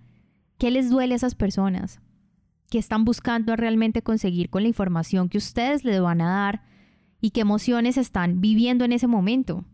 ¿qué 0.58 0.72
les 0.72 0.90
duele 0.90 1.16
a 1.16 1.18
esas 1.18 1.36
personas? 1.36 2.00
¿Qué 2.70 2.78
están 2.78 3.04
buscando 3.04 3.58
realmente 3.58 4.02
conseguir 4.02 4.50
con 4.50 4.64
la 4.64 4.70
información 4.70 5.28
que 5.28 5.38
ustedes 5.38 5.84
les 5.84 6.00
van 6.00 6.22
a 6.22 6.30
dar? 6.30 6.64
¿Y 7.20 7.32
qué 7.32 7.42
emociones 7.42 7.98
están 7.98 8.40
viviendo 8.40 8.86
en 8.86 8.94
ese 8.94 9.08
momento? 9.08 9.66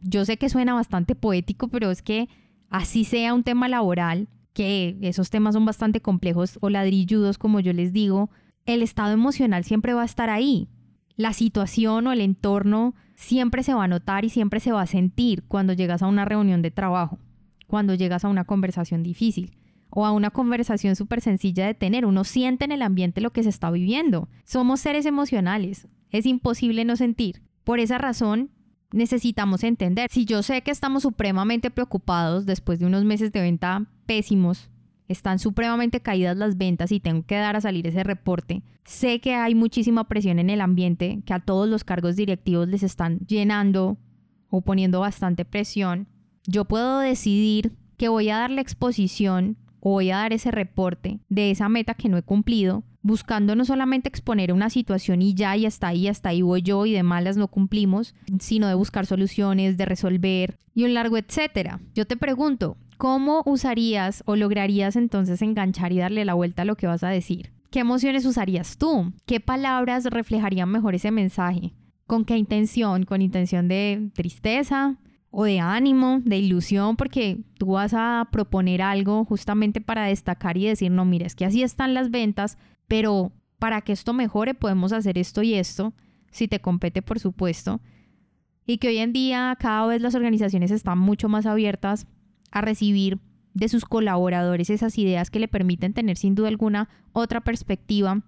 Yo 0.00 0.24
sé 0.24 0.38
que 0.38 0.48
suena 0.48 0.72
bastante 0.72 1.14
poético, 1.14 1.68
pero 1.68 1.90
es 1.90 2.00
que 2.00 2.28
así 2.70 3.04
sea 3.04 3.34
un 3.34 3.44
tema 3.44 3.68
laboral, 3.68 4.28
que 4.52 4.96
esos 5.02 5.30
temas 5.30 5.54
son 5.54 5.64
bastante 5.64 6.00
complejos 6.00 6.58
o 6.60 6.70
ladrilludos, 6.70 7.38
como 7.38 7.60
yo 7.60 7.72
les 7.72 7.92
digo, 7.92 8.30
el 8.66 8.82
estado 8.82 9.12
emocional 9.12 9.64
siempre 9.64 9.94
va 9.94 10.02
a 10.02 10.06
estar 10.06 10.30
ahí. 10.30 10.68
La 11.16 11.32
situación 11.32 12.06
o 12.06 12.12
el 12.12 12.20
entorno 12.20 12.94
siempre 13.14 13.62
se 13.62 13.74
va 13.74 13.84
a 13.84 13.88
notar 13.88 14.24
y 14.24 14.30
siempre 14.30 14.60
se 14.60 14.72
va 14.72 14.82
a 14.82 14.86
sentir 14.86 15.44
cuando 15.44 15.72
llegas 15.72 16.02
a 16.02 16.06
una 16.06 16.24
reunión 16.24 16.62
de 16.62 16.70
trabajo, 16.70 17.18
cuando 17.66 17.94
llegas 17.94 18.24
a 18.24 18.28
una 18.28 18.44
conversación 18.44 19.02
difícil 19.02 19.56
o 19.90 20.06
a 20.06 20.12
una 20.12 20.30
conversación 20.30 20.96
súper 20.96 21.20
sencilla 21.20 21.66
de 21.66 21.74
tener. 21.74 22.04
Uno 22.04 22.24
siente 22.24 22.64
en 22.64 22.72
el 22.72 22.82
ambiente 22.82 23.20
lo 23.20 23.32
que 23.32 23.44
se 23.44 23.48
está 23.48 23.70
viviendo. 23.70 24.28
Somos 24.44 24.80
seres 24.80 25.06
emocionales. 25.06 25.88
Es 26.10 26.26
imposible 26.26 26.84
no 26.84 26.96
sentir. 26.96 27.42
Por 27.62 27.78
esa 27.78 27.98
razón, 27.98 28.50
necesitamos 28.94 29.64
entender. 29.64 30.08
Si 30.10 30.24
yo 30.24 30.42
sé 30.42 30.62
que 30.62 30.70
estamos 30.70 31.02
supremamente 31.02 31.70
preocupados 31.70 32.46
después 32.46 32.78
de 32.78 32.86
unos 32.86 33.04
meses 33.04 33.32
de 33.32 33.40
venta 33.40 33.86
pésimos, 34.06 34.70
están 35.08 35.38
supremamente 35.38 36.00
caídas 36.00 36.36
las 36.36 36.56
ventas 36.56 36.92
y 36.92 37.00
tengo 37.00 37.26
que 37.26 37.36
dar 37.36 37.56
a 37.56 37.60
salir 37.60 37.86
ese 37.86 38.04
reporte, 38.04 38.62
sé 38.84 39.20
que 39.20 39.34
hay 39.34 39.54
muchísima 39.54 40.04
presión 40.04 40.38
en 40.38 40.48
el 40.48 40.60
ambiente, 40.60 41.20
que 41.26 41.34
a 41.34 41.40
todos 41.40 41.68
los 41.68 41.84
cargos 41.84 42.16
directivos 42.16 42.68
les 42.68 42.82
están 42.82 43.18
llenando 43.26 43.98
o 44.48 44.62
poniendo 44.62 45.00
bastante 45.00 45.44
presión. 45.44 46.06
Yo 46.46 46.64
puedo 46.64 47.00
decidir 47.00 47.72
que 47.96 48.08
voy 48.08 48.30
a 48.30 48.38
dar 48.38 48.50
la 48.50 48.60
exposición 48.60 49.56
o 49.84 49.90
voy 49.90 50.10
a 50.10 50.16
dar 50.16 50.32
ese 50.32 50.50
reporte 50.50 51.20
de 51.28 51.50
esa 51.50 51.68
meta 51.68 51.94
que 51.94 52.08
no 52.08 52.16
he 52.16 52.22
cumplido 52.22 52.82
buscando 53.04 53.54
no 53.54 53.66
solamente 53.66 54.08
exponer 54.08 54.50
una 54.50 54.70
situación 54.70 55.20
y 55.20 55.34
ya, 55.34 55.54
y 55.58 55.66
hasta 55.66 55.88
ahí, 55.88 56.08
hasta 56.08 56.30
ahí 56.30 56.40
voy 56.40 56.62
yo 56.62 56.86
y 56.86 56.92
de 56.92 57.02
malas 57.02 57.36
no 57.36 57.48
cumplimos, 57.48 58.14
sino 58.40 58.66
de 58.66 58.74
buscar 58.74 59.04
soluciones, 59.04 59.76
de 59.76 59.84
resolver 59.84 60.56
y 60.74 60.84
un 60.84 60.94
largo 60.94 61.18
etcétera. 61.18 61.80
Yo 61.94 62.06
te 62.06 62.16
pregunto, 62.16 62.78
¿cómo 62.96 63.42
usarías 63.44 64.22
o 64.24 64.36
lograrías 64.36 64.96
entonces 64.96 65.42
enganchar 65.42 65.92
y 65.92 65.98
darle 65.98 66.24
la 66.24 66.32
vuelta 66.32 66.62
a 66.62 66.64
lo 66.64 66.76
que 66.76 66.86
vas 66.86 67.04
a 67.04 67.10
decir? 67.10 67.52
¿Qué 67.70 67.80
emociones 67.80 68.24
usarías 68.24 68.78
tú? 68.78 69.12
¿Qué 69.26 69.38
palabras 69.38 70.06
reflejarían 70.06 70.70
mejor 70.70 70.94
ese 70.94 71.10
mensaje? 71.10 71.74
¿Con 72.06 72.24
qué 72.24 72.38
intención? 72.38 73.04
¿Con 73.04 73.20
intención 73.20 73.68
de 73.68 74.08
tristeza? 74.14 74.96
O 75.36 75.44
de 75.44 75.58
ánimo, 75.58 76.20
de 76.24 76.38
ilusión, 76.38 76.96
porque 76.96 77.40
tú 77.58 77.72
vas 77.72 77.92
a 77.92 78.28
proponer 78.30 78.80
algo 78.82 79.24
justamente 79.24 79.80
para 79.80 80.06
destacar 80.06 80.56
y 80.56 80.66
decir, 80.66 80.92
no, 80.92 81.04
mira, 81.04 81.26
es 81.26 81.34
que 81.34 81.44
así 81.44 81.64
están 81.64 81.92
las 81.92 82.12
ventas, 82.12 82.56
pero 82.86 83.32
para 83.58 83.80
que 83.80 83.92
esto 83.92 84.12
mejore 84.12 84.54
podemos 84.54 84.92
hacer 84.92 85.18
esto 85.18 85.42
y 85.42 85.54
esto, 85.54 85.92
si 86.30 86.46
te 86.46 86.60
compete, 86.60 87.02
por 87.02 87.18
supuesto. 87.18 87.80
Y 88.64 88.78
que 88.78 88.88
hoy 88.88 88.98
en 88.98 89.12
día 89.12 89.56
cada 89.58 89.86
vez 89.86 90.00
las 90.00 90.14
organizaciones 90.14 90.70
están 90.70 90.98
mucho 90.98 91.28
más 91.28 91.46
abiertas 91.46 92.06
a 92.52 92.60
recibir 92.60 93.18
de 93.54 93.68
sus 93.68 93.84
colaboradores 93.84 94.70
esas 94.70 94.96
ideas 94.98 95.30
que 95.30 95.40
le 95.40 95.48
permiten 95.48 95.94
tener 95.94 96.16
sin 96.16 96.36
duda 96.36 96.46
alguna 96.46 96.88
otra 97.12 97.40
perspectiva 97.40 98.22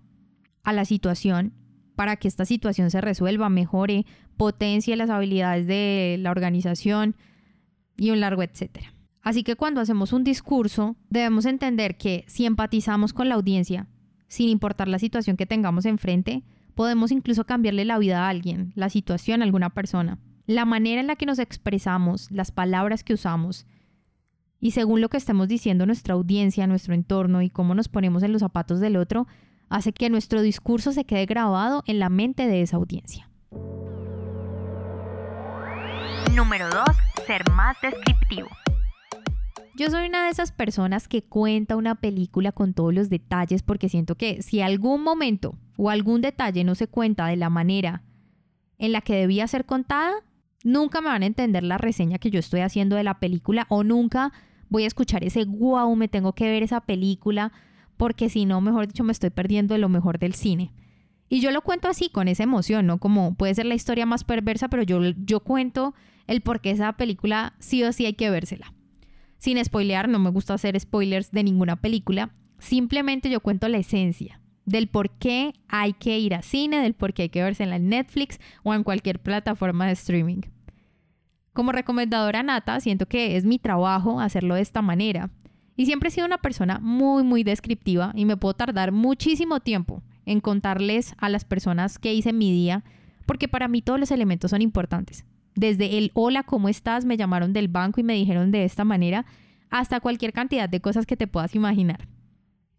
a 0.64 0.72
la 0.72 0.84
situación 0.84 1.52
para 1.96 2.16
que 2.16 2.28
esta 2.28 2.44
situación 2.44 2.90
se 2.90 3.00
resuelva, 3.00 3.48
mejore, 3.48 4.06
potencie 4.36 4.94
las 4.96 5.10
habilidades 5.10 5.66
de 5.66 6.16
la 6.20 6.30
organización 6.30 7.16
y 7.96 8.10
un 8.10 8.20
largo 8.20 8.42
etcétera. 8.42 8.92
Así 9.22 9.42
que 9.42 9.56
cuando 9.56 9.80
hacemos 9.80 10.12
un 10.12 10.22
discurso, 10.22 10.94
debemos 11.10 11.46
entender 11.46 11.96
que 11.96 12.24
si 12.28 12.46
empatizamos 12.46 13.12
con 13.12 13.28
la 13.28 13.34
audiencia, 13.34 13.88
sin 14.28 14.48
importar 14.48 14.86
la 14.86 15.00
situación 15.00 15.36
que 15.36 15.46
tengamos 15.46 15.84
enfrente, 15.84 16.44
podemos 16.76 17.10
incluso 17.10 17.44
cambiarle 17.44 17.84
la 17.84 17.98
vida 17.98 18.24
a 18.24 18.28
alguien, 18.28 18.72
la 18.76 18.90
situación 18.90 19.40
a 19.40 19.44
alguna 19.44 19.70
persona. 19.70 20.20
La 20.46 20.64
manera 20.64 21.00
en 21.00 21.08
la 21.08 21.16
que 21.16 21.26
nos 21.26 21.40
expresamos, 21.40 22.30
las 22.30 22.52
palabras 22.52 23.02
que 23.02 23.14
usamos, 23.14 23.66
y 24.60 24.70
según 24.70 25.00
lo 25.00 25.08
que 25.08 25.16
estemos 25.16 25.48
diciendo 25.48 25.86
nuestra 25.86 26.14
audiencia, 26.14 26.66
nuestro 26.66 26.94
entorno 26.94 27.42
y 27.42 27.50
cómo 27.50 27.74
nos 27.74 27.88
ponemos 27.88 28.22
en 28.22 28.32
los 28.32 28.40
zapatos 28.40 28.78
del 28.78 28.96
otro, 28.96 29.26
hace 29.68 29.92
que 29.92 30.10
nuestro 30.10 30.42
discurso 30.42 30.92
se 30.92 31.04
quede 31.04 31.26
grabado 31.26 31.82
en 31.86 31.98
la 31.98 32.08
mente 32.08 32.46
de 32.46 32.62
esa 32.62 32.76
audiencia. 32.76 33.28
Número 36.34 36.68
2. 36.68 36.84
Ser 37.26 37.50
más 37.52 37.76
descriptivo. 37.80 38.48
Yo 39.78 39.90
soy 39.90 40.08
una 40.08 40.24
de 40.24 40.30
esas 40.30 40.52
personas 40.52 41.06
que 41.06 41.22
cuenta 41.22 41.76
una 41.76 41.96
película 41.96 42.52
con 42.52 42.72
todos 42.72 42.94
los 42.94 43.10
detalles 43.10 43.62
porque 43.62 43.88
siento 43.88 44.14
que 44.14 44.40
si 44.42 44.62
algún 44.62 45.02
momento 45.02 45.58
o 45.76 45.90
algún 45.90 46.22
detalle 46.22 46.64
no 46.64 46.74
se 46.74 46.88
cuenta 46.88 47.26
de 47.26 47.36
la 47.36 47.50
manera 47.50 48.02
en 48.78 48.92
la 48.92 49.02
que 49.02 49.16
debía 49.16 49.46
ser 49.46 49.66
contada, 49.66 50.14
nunca 50.64 51.00
me 51.00 51.08
van 51.08 51.22
a 51.22 51.26
entender 51.26 51.62
la 51.62 51.78
reseña 51.78 52.18
que 52.18 52.30
yo 52.30 52.38
estoy 52.38 52.60
haciendo 52.60 52.96
de 52.96 53.04
la 53.04 53.18
película 53.18 53.66
o 53.68 53.84
nunca 53.84 54.32
voy 54.68 54.84
a 54.84 54.86
escuchar 54.88 55.24
ese 55.24 55.44
wow, 55.44 55.94
me 55.94 56.08
tengo 56.08 56.32
que 56.32 56.48
ver 56.48 56.62
esa 56.62 56.80
película 56.80 57.52
porque 57.96 58.28
si 58.28 58.44
no, 58.44 58.60
mejor 58.60 58.86
dicho, 58.86 59.04
me 59.04 59.12
estoy 59.12 59.30
perdiendo 59.30 59.74
de 59.74 59.78
lo 59.78 59.88
mejor 59.88 60.18
del 60.18 60.34
cine. 60.34 60.72
Y 61.28 61.40
yo 61.40 61.50
lo 61.50 61.62
cuento 61.62 61.88
así, 61.88 62.08
con 62.08 62.28
esa 62.28 62.44
emoción, 62.44 62.86
¿no? 62.86 62.98
Como 62.98 63.34
puede 63.34 63.54
ser 63.54 63.66
la 63.66 63.74
historia 63.74 64.06
más 64.06 64.24
perversa, 64.24 64.68
pero 64.68 64.82
yo, 64.82 65.00
yo 65.24 65.40
cuento 65.40 65.94
el 66.26 66.40
por 66.40 66.60
qué 66.60 66.70
esa 66.70 66.92
película 66.92 67.54
sí 67.58 67.82
o 67.82 67.92
sí 67.92 68.06
hay 68.06 68.14
que 68.14 68.30
vérsela. 68.30 68.72
Sin 69.38 69.62
spoilear, 69.64 70.08
no 70.08 70.18
me 70.18 70.30
gusta 70.30 70.54
hacer 70.54 70.78
spoilers 70.78 71.30
de 71.30 71.44
ninguna 71.44 71.76
película. 71.76 72.30
Simplemente 72.58 73.28
yo 73.28 73.40
cuento 73.40 73.68
la 73.68 73.78
esencia 73.78 74.40
del 74.66 74.88
por 74.88 75.10
qué 75.10 75.54
hay 75.68 75.94
que 75.94 76.18
ir 76.18 76.34
a 76.34 76.42
cine, 76.42 76.80
del 76.80 76.94
por 76.94 77.14
qué 77.14 77.22
hay 77.22 77.28
que 77.28 77.42
verse 77.42 77.62
en 77.62 77.88
Netflix 77.88 78.38
o 78.64 78.74
en 78.74 78.82
cualquier 78.82 79.20
plataforma 79.20 79.86
de 79.86 79.92
streaming. 79.92 80.40
Como 81.52 81.72
recomendadora 81.72 82.42
nata, 82.42 82.80
siento 82.80 83.06
que 83.06 83.36
es 83.36 83.44
mi 83.44 83.58
trabajo 83.58 84.20
hacerlo 84.20 84.56
de 84.56 84.60
esta 84.60 84.82
manera. 84.82 85.30
Y 85.76 85.86
siempre 85.86 86.08
he 86.08 86.12
sido 86.12 86.26
una 86.26 86.38
persona 86.38 86.78
muy, 86.80 87.22
muy 87.22 87.44
descriptiva 87.44 88.12
y 88.14 88.24
me 88.24 88.36
puedo 88.36 88.54
tardar 88.54 88.92
muchísimo 88.92 89.60
tiempo 89.60 90.02
en 90.24 90.40
contarles 90.40 91.14
a 91.18 91.28
las 91.28 91.44
personas 91.44 91.98
qué 91.98 92.14
hice 92.14 92.32
mi 92.32 92.50
día, 92.50 92.82
porque 93.26 93.48
para 93.48 93.68
mí 93.68 93.82
todos 93.82 94.00
los 94.00 94.10
elementos 94.10 94.50
son 94.50 94.62
importantes. 94.62 95.24
Desde 95.54 95.98
el 95.98 96.10
hola, 96.14 96.42
¿cómo 96.42 96.68
estás? 96.68 97.04
Me 97.04 97.16
llamaron 97.16 97.52
del 97.52 97.68
banco 97.68 98.00
y 98.00 98.04
me 98.04 98.14
dijeron 98.14 98.50
de 98.50 98.64
esta 98.64 98.84
manera, 98.84 99.26
hasta 99.70 100.00
cualquier 100.00 100.32
cantidad 100.32 100.68
de 100.68 100.80
cosas 100.80 101.06
que 101.06 101.16
te 101.16 101.26
puedas 101.26 101.54
imaginar. 101.54 102.08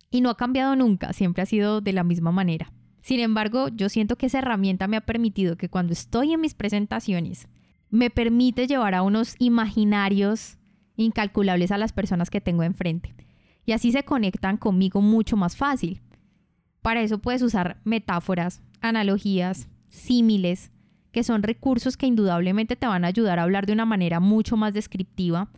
Y 0.10 0.22
no 0.22 0.30
ha 0.30 0.38
cambiado 0.38 0.76
nunca, 0.76 1.14
siempre 1.14 1.44
ha 1.44 1.46
sido 1.46 1.82
de 1.82 1.94
la 1.94 2.04
misma 2.04 2.32
manera. 2.32 2.72
Sin 3.02 3.20
embargo, 3.20 3.70
yo 3.70 3.90
siento 3.90 4.16
que 4.18 4.26
esa 4.26 4.40
herramienta 4.40 4.88
me 4.88 4.98
ha 4.98 5.02
permitido 5.02 5.56
que 5.56 5.70
cuando 5.70 5.94
estoy 5.94 6.34
en 6.34 6.42
mis 6.42 6.54
presentaciones, 6.54 7.48
me 7.90 8.10
permite 8.10 8.68
llevar 8.68 8.96
a 8.96 9.02
unos 9.02 9.36
imaginarios 9.40 10.57
incalculables 10.98 11.72
a 11.72 11.78
las 11.78 11.94
personas 11.94 12.30
que 12.30 12.42
tengo 12.42 12.64
enfrente. 12.64 13.16
Y 13.66 13.72
así 13.72 13.92
se 13.92 14.04
conectan 14.04 14.58
conmigo 14.58 15.02
mucho 15.02 15.38
más 15.38 15.56
fácil. 15.56 16.02
Para 16.82 17.02
eso 17.02 17.20
puedes 17.20 17.42
usar 17.42 17.80
metáforas, 17.86 18.62
analogías, 18.82 19.70
símiles, 19.88 20.72
que 21.12 21.24
son 21.24 21.44
recursos 21.44 21.98
que 21.98 22.08
indudablemente 22.08 22.76
te 22.76 22.88
van 22.88 23.06
a 23.06 23.08
ayudar 23.08 23.40
a 23.40 23.44
hablar 23.44 23.66
de 23.66 23.74
una 23.74 23.86
manera 23.86 24.20
mucho 24.20 24.58
más 24.58 24.74
descriptiva 24.74 25.50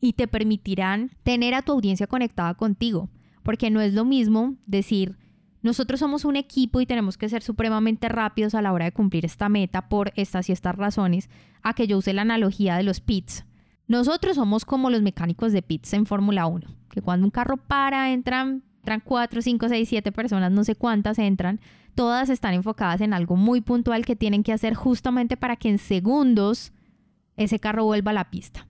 y 0.00 0.12
te 0.12 0.28
permitirán 0.28 1.10
tener 1.22 1.54
a 1.54 1.62
tu 1.62 1.72
audiencia 1.72 2.06
conectada 2.06 2.54
contigo. 2.54 3.08
Porque 3.42 3.70
no 3.70 3.80
es 3.80 3.94
lo 3.94 4.04
mismo 4.04 4.54
decir, 4.66 5.16
nosotros 5.64 6.00
somos 6.00 6.26
un 6.26 6.36
equipo 6.36 6.80
y 6.80 6.86
tenemos 6.86 7.16
que 7.16 7.28
ser 7.28 7.42
supremamente 7.42 8.08
rápidos 8.08 8.54
a 8.54 8.60
la 8.60 8.72
hora 8.72 8.84
de 8.84 8.92
cumplir 8.92 9.24
esta 9.24 9.48
meta 9.48 9.88
por 9.88 10.12
estas 10.14 10.48
y 10.50 10.52
estas 10.52 10.76
razones, 10.76 11.30
a 11.62 11.72
que 11.72 11.86
yo 11.86 11.98
use 11.98 12.12
la 12.12 12.22
analogía 12.22 12.76
de 12.76 12.82
los 12.82 13.00
pits. 13.00 13.46
Nosotros 13.86 14.36
somos 14.36 14.64
como 14.64 14.88
los 14.90 15.02
mecánicos 15.02 15.52
de 15.52 15.62
pits 15.62 15.92
en 15.92 16.06
Fórmula 16.06 16.46
1, 16.46 16.66
que 16.90 17.02
cuando 17.02 17.26
un 17.26 17.30
carro 17.30 17.58
para, 17.58 18.12
entran, 18.12 18.62
entran 18.78 19.00
4, 19.04 19.42
5, 19.42 19.68
6, 19.68 19.88
7 19.88 20.12
personas, 20.12 20.50
no 20.52 20.64
sé 20.64 20.74
cuántas 20.74 21.18
entran, 21.18 21.60
todas 21.94 22.30
están 22.30 22.54
enfocadas 22.54 23.02
en 23.02 23.12
algo 23.12 23.36
muy 23.36 23.60
puntual 23.60 24.06
que 24.06 24.16
tienen 24.16 24.42
que 24.42 24.52
hacer 24.52 24.74
justamente 24.74 25.36
para 25.36 25.56
que 25.56 25.68
en 25.68 25.78
segundos 25.78 26.72
ese 27.36 27.58
carro 27.58 27.84
vuelva 27.84 28.12
a 28.12 28.14
la 28.14 28.30
pista. 28.30 28.66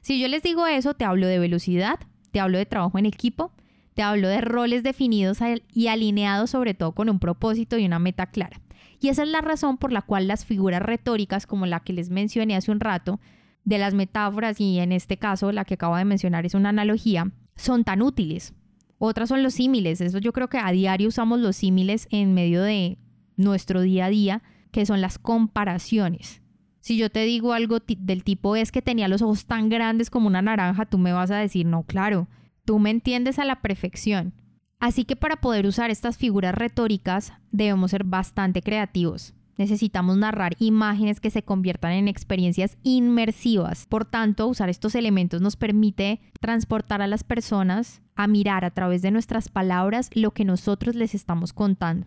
Si 0.00 0.20
yo 0.20 0.26
les 0.28 0.42
digo 0.42 0.66
eso, 0.66 0.94
te 0.94 1.04
hablo 1.04 1.26
de 1.26 1.38
velocidad, 1.38 2.00
te 2.30 2.40
hablo 2.40 2.58
de 2.58 2.66
trabajo 2.66 2.98
en 2.98 3.06
equipo, 3.06 3.52
te 3.94 4.02
hablo 4.02 4.28
de 4.28 4.40
roles 4.40 4.82
definidos 4.82 5.38
y 5.72 5.88
alineados 5.88 6.50
sobre 6.50 6.74
todo 6.74 6.92
con 6.92 7.08
un 7.08 7.18
propósito 7.18 7.78
y 7.78 7.86
una 7.86 7.98
meta 7.98 8.26
clara. 8.26 8.60
Y 9.00 9.08
esa 9.08 9.22
es 9.22 9.28
la 9.28 9.40
razón 9.40 9.76
por 9.76 9.92
la 9.92 10.02
cual 10.02 10.26
las 10.26 10.44
figuras 10.44 10.82
retóricas 10.82 11.46
como 11.46 11.66
la 11.66 11.80
que 11.80 11.92
les 11.92 12.10
mencioné 12.10 12.56
hace 12.56 12.70
un 12.70 12.80
rato 12.80 13.20
de 13.68 13.78
las 13.78 13.92
metáforas, 13.92 14.60
y 14.60 14.78
en 14.78 14.92
este 14.92 15.18
caso 15.18 15.52
la 15.52 15.64
que 15.64 15.74
acabo 15.74 15.96
de 15.96 16.04
mencionar 16.06 16.46
es 16.46 16.54
una 16.54 16.70
analogía, 16.70 17.30
son 17.54 17.84
tan 17.84 18.00
útiles. 18.00 18.54
Otras 18.96 19.28
son 19.28 19.42
los 19.42 19.54
símiles. 19.54 20.00
Eso 20.00 20.18
yo 20.18 20.32
creo 20.32 20.48
que 20.48 20.58
a 20.58 20.72
diario 20.72 21.08
usamos 21.08 21.38
los 21.38 21.56
símiles 21.56 22.08
en 22.10 22.34
medio 22.34 22.62
de 22.62 22.98
nuestro 23.36 23.82
día 23.82 24.06
a 24.06 24.10
día, 24.10 24.42
que 24.72 24.86
son 24.86 25.00
las 25.00 25.18
comparaciones. 25.18 26.42
Si 26.80 26.96
yo 26.96 27.10
te 27.10 27.24
digo 27.24 27.52
algo 27.52 27.78
del 27.80 28.24
tipo 28.24 28.56
es 28.56 28.72
que 28.72 28.80
tenía 28.80 29.08
los 29.08 29.20
ojos 29.20 29.44
tan 29.44 29.68
grandes 29.68 30.08
como 30.08 30.26
una 30.26 30.40
naranja, 30.40 30.86
tú 30.86 30.96
me 30.96 31.12
vas 31.12 31.30
a 31.30 31.36
decir, 31.36 31.66
no, 31.66 31.82
claro, 31.82 32.28
tú 32.64 32.78
me 32.78 32.90
entiendes 32.90 33.38
a 33.38 33.44
la 33.44 33.60
perfección. 33.60 34.32
Así 34.80 35.04
que 35.04 35.14
para 35.14 35.36
poder 35.36 35.66
usar 35.66 35.90
estas 35.90 36.16
figuras 36.16 36.54
retóricas 36.54 37.34
debemos 37.50 37.90
ser 37.90 38.04
bastante 38.04 38.62
creativos. 38.62 39.34
Necesitamos 39.58 40.16
narrar 40.16 40.54
imágenes 40.60 41.18
que 41.18 41.30
se 41.30 41.42
conviertan 41.42 41.92
en 41.92 42.06
experiencias 42.06 42.78
inmersivas. 42.84 43.86
Por 43.86 44.04
tanto, 44.04 44.46
usar 44.46 44.68
estos 44.68 44.94
elementos 44.94 45.42
nos 45.42 45.56
permite 45.56 46.20
transportar 46.40 47.02
a 47.02 47.08
las 47.08 47.24
personas 47.24 48.00
a 48.14 48.28
mirar 48.28 48.64
a 48.64 48.70
través 48.70 49.02
de 49.02 49.10
nuestras 49.10 49.48
palabras 49.48 50.10
lo 50.14 50.30
que 50.30 50.44
nosotros 50.44 50.94
les 50.94 51.12
estamos 51.12 51.52
contando. 51.52 52.06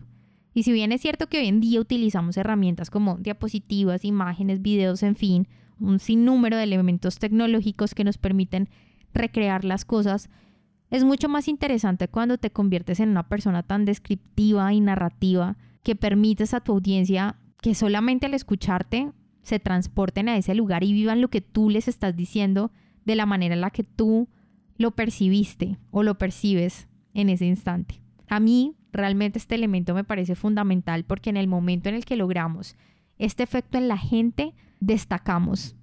Y 0.54 0.62
si 0.62 0.72
bien 0.72 0.92
es 0.92 1.02
cierto 1.02 1.28
que 1.28 1.38
hoy 1.38 1.48
en 1.48 1.60
día 1.60 1.80
utilizamos 1.80 2.38
herramientas 2.38 2.90
como 2.90 3.18
diapositivas, 3.18 4.04
imágenes, 4.06 4.62
videos, 4.62 5.02
en 5.02 5.14
fin, 5.14 5.46
un 5.78 5.98
sinnúmero 5.98 6.56
de 6.56 6.62
elementos 6.64 7.18
tecnológicos 7.18 7.94
que 7.94 8.04
nos 8.04 8.16
permiten 8.16 8.70
recrear 9.12 9.64
las 9.64 9.84
cosas, 9.84 10.30
es 10.90 11.04
mucho 11.04 11.28
más 11.28 11.48
interesante 11.48 12.08
cuando 12.08 12.38
te 12.38 12.50
conviertes 12.50 13.00
en 13.00 13.10
una 13.10 13.28
persona 13.28 13.62
tan 13.62 13.84
descriptiva 13.84 14.72
y 14.72 14.80
narrativa 14.80 15.56
que 15.82 15.96
permites 15.96 16.54
a 16.54 16.60
tu 16.60 16.72
audiencia 16.72 17.36
que 17.62 17.74
solamente 17.74 18.26
al 18.26 18.34
escucharte 18.34 19.12
se 19.42 19.58
transporten 19.58 20.28
a 20.28 20.36
ese 20.36 20.54
lugar 20.54 20.84
y 20.84 20.92
vivan 20.92 21.22
lo 21.22 21.30
que 21.30 21.40
tú 21.40 21.70
les 21.70 21.88
estás 21.88 22.14
diciendo 22.14 22.72
de 23.04 23.16
la 23.16 23.24
manera 23.24 23.54
en 23.54 23.62
la 23.62 23.70
que 23.70 23.84
tú 23.84 24.28
lo 24.76 24.90
percibiste 24.90 25.78
o 25.90 26.02
lo 26.02 26.18
percibes 26.18 26.88
en 27.14 27.30
ese 27.30 27.46
instante. 27.46 28.02
A 28.28 28.40
mí 28.40 28.74
realmente 28.92 29.38
este 29.38 29.54
elemento 29.54 29.94
me 29.94 30.04
parece 30.04 30.34
fundamental 30.34 31.04
porque 31.04 31.30
en 31.30 31.36
el 31.36 31.46
momento 31.46 31.88
en 31.88 31.94
el 31.94 32.04
que 32.04 32.16
logramos 32.16 32.76
este 33.18 33.44
efecto 33.44 33.78
en 33.78 33.88
la 33.88 33.96
gente, 33.96 34.54
destacamos, 34.80 35.76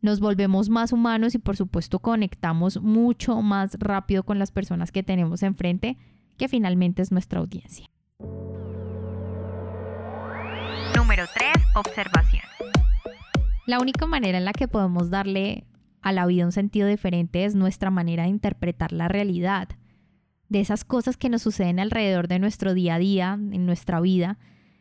nos 0.00 0.20
volvemos 0.20 0.70
más 0.70 0.92
humanos 0.92 1.34
y 1.34 1.38
por 1.38 1.56
supuesto 1.56 1.98
conectamos 1.98 2.80
mucho 2.80 3.42
más 3.42 3.76
rápido 3.78 4.22
con 4.22 4.38
las 4.38 4.52
personas 4.52 4.90
que 4.90 5.02
tenemos 5.02 5.42
enfrente, 5.42 5.98
que 6.38 6.48
finalmente 6.48 7.02
es 7.02 7.12
nuestra 7.12 7.40
audiencia. 7.40 7.86
Número 11.06 11.26
3. 11.32 11.52
Observación. 11.76 12.42
La 13.64 13.78
única 13.78 14.06
manera 14.06 14.38
en 14.38 14.44
la 14.44 14.52
que 14.52 14.66
podemos 14.66 15.08
darle 15.08 15.62
a 16.02 16.10
la 16.10 16.26
vida 16.26 16.44
un 16.44 16.50
sentido 16.50 16.88
diferente 16.88 17.44
es 17.44 17.54
nuestra 17.54 17.92
manera 17.92 18.24
de 18.24 18.30
interpretar 18.30 18.90
la 18.90 19.06
realidad. 19.06 19.68
de 20.48 20.58
esas 20.58 20.84
cosas 20.84 21.16
que 21.16 21.28
nos 21.28 21.42
suceden 21.42 21.78
alrededor 21.78 22.26
de 22.26 22.40
nuestro 22.40 22.74
día 22.74 22.96
a 22.96 22.98
día, 22.98 23.34
en 23.34 23.66
nuestra 23.66 24.00
vida. 24.00 24.36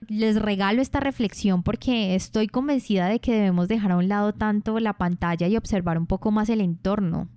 Les 0.07 0.41
regalo 0.41 0.81
esta 0.81 0.99
reflexión 0.99 1.61
porque 1.61 2.15
estoy 2.15 2.47
convencida 2.47 3.07
de 3.07 3.19
que 3.19 3.33
debemos 3.33 3.67
dejar 3.67 3.91
a 3.91 3.97
un 3.97 4.07
lado 4.07 4.33
tanto 4.33 4.79
la 4.79 4.93
pantalla 4.93 5.47
y 5.47 5.57
observar 5.57 5.99
un 5.99 6.07
poco 6.07 6.31
más 6.31 6.49
el 6.49 6.59
entorno. 6.59 7.29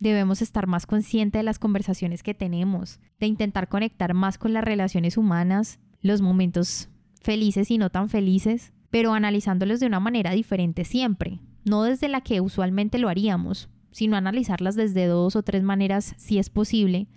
Debemos 0.00 0.42
estar 0.42 0.66
más 0.66 0.86
conscientes 0.86 1.38
de 1.38 1.44
las 1.44 1.60
conversaciones 1.60 2.24
que 2.24 2.34
tenemos, 2.34 2.98
de 3.20 3.28
intentar 3.28 3.68
conectar 3.68 4.14
más 4.14 4.36
con 4.36 4.52
las 4.52 4.64
relaciones 4.64 5.16
humanas, 5.16 5.78
los 6.00 6.22
momentos 6.22 6.88
felices 7.22 7.70
y 7.70 7.78
no 7.78 7.90
tan 7.90 8.08
felices, 8.08 8.72
pero 8.90 9.14
analizándolos 9.14 9.80
de 9.80 9.86
una 9.86 10.00
manera 10.00 10.32
diferente 10.32 10.84
siempre, 10.84 11.40
no 11.64 11.82
desde 11.84 12.08
la 12.08 12.20
que 12.20 12.40
usualmente 12.40 12.98
lo 12.98 13.08
haríamos, 13.08 13.68
sino 13.90 14.16
analizarlas 14.16 14.74
desde 14.74 15.06
dos 15.06 15.36
o 15.36 15.42
tres 15.42 15.62
maneras 15.62 16.14
si 16.18 16.38
es 16.38 16.50
posible, 16.50 17.08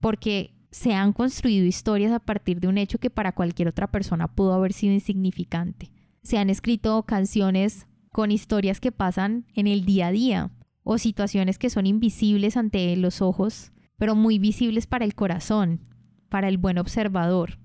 porque 0.00 0.54
se 0.70 0.94
han 0.94 1.12
construido 1.12 1.66
historias 1.66 2.12
a 2.12 2.20
partir 2.20 2.60
de 2.60 2.68
un 2.68 2.78
hecho 2.78 2.98
que 2.98 3.10
para 3.10 3.32
cualquier 3.32 3.68
otra 3.68 3.90
persona 3.90 4.28
pudo 4.28 4.52
haber 4.54 4.72
sido 4.72 4.92
insignificante. 4.92 5.90
Se 6.22 6.38
han 6.38 6.50
escrito 6.50 7.02
canciones 7.04 7.86
con 8.12 8.30
historias 8.30 8.80
que 8.80 8.92
pasan 8.92 9.46
en 9.54 9.66
el 9.66 9.84
día 9.84 10.08
a 10.08 10.12
día 10.12 10.50
o 10.82 10.98
situaciones 10.98 11.58
que 11.58 11.70
son 11.70 11.86
invisibles 11.86 12.56
ante 12.56 12.94
los 12.96 13.22
ojos, 13.22 13.72
pero 13.96 14.14
muy 14.14 14.38
visibles 14.38 14.86
para 14.86 15.04
el 15.04 15.14
corazón, 15.14 15.80
para 16.28 16.48
el 16.48 16.58
buen 16.58 16.78
observador. 16.78 17.59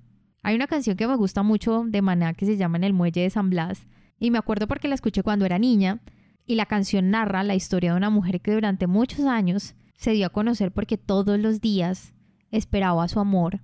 Hay 0.46 0.54
una 0.54 0.68
canción 0.68 0.96
que 0.96 1.08
me 1.08 1.16
gusta 1.16 1.42
mucho 1.42 1.86
de 1.88 2.04
Maná 2.04 2.36
que 2.36 2.46
se 2.46 2.56
llama 2.56 2.78
En 2.78 2.84
el 2.84 2.94
muelle 2.94 3.22
de 3.22 3.32
San 3.32 3.50
Blas 3.50 3.88
y 4.20 4.30
me 4.30 4.38
acuerdo 4.38 4.68
porque 4.68 4.88
la 4.88 4.94
escuché 4.94 5.24
cuando 5.24 5.44
era 5.44 5.58
niña 5.58 6.02
y 6.46 6.54
la 6.54 6.68
canción 6.68 7.10
narra 7.10 7.42
la 7.42 7.56
historia 7.56 7.90
de 7.90 7.98
una 7.98 8.12
mujer 8.12 8.40
que 8.42 8.54
durante 8.54 8.86
muchos 8.86 9.22
años 9.22 9.74
se 9.98 10.12
dio 10.12 10.28
a 10.28 10.30
conocer 10.30 10.72
porque 10.72 11.00
todos 11.00 11.40
los 11.40 11.62
días 11.62 12.14
esperaba 12.52 13.08
su 13.08 13.20
amor 13.20 13.62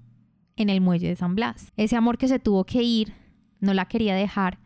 en 0.55 0.69
el 0.71 0.81
muelle 0.81 1.07
de 1.07 1.15
San 1.15 1.35
Blas. 1.35 1.71
Ese 1.77 1.95
amor 1.95 2.17
que 2.17 2.27
se 2.27 2.39
tuvo 2.39 2.63
que 2.63 2.81
ir, 2.81 3.13
no 3.59 3.75
la 3.75 3.85
quería 3.85 4.15
dejar, 4.15 4.57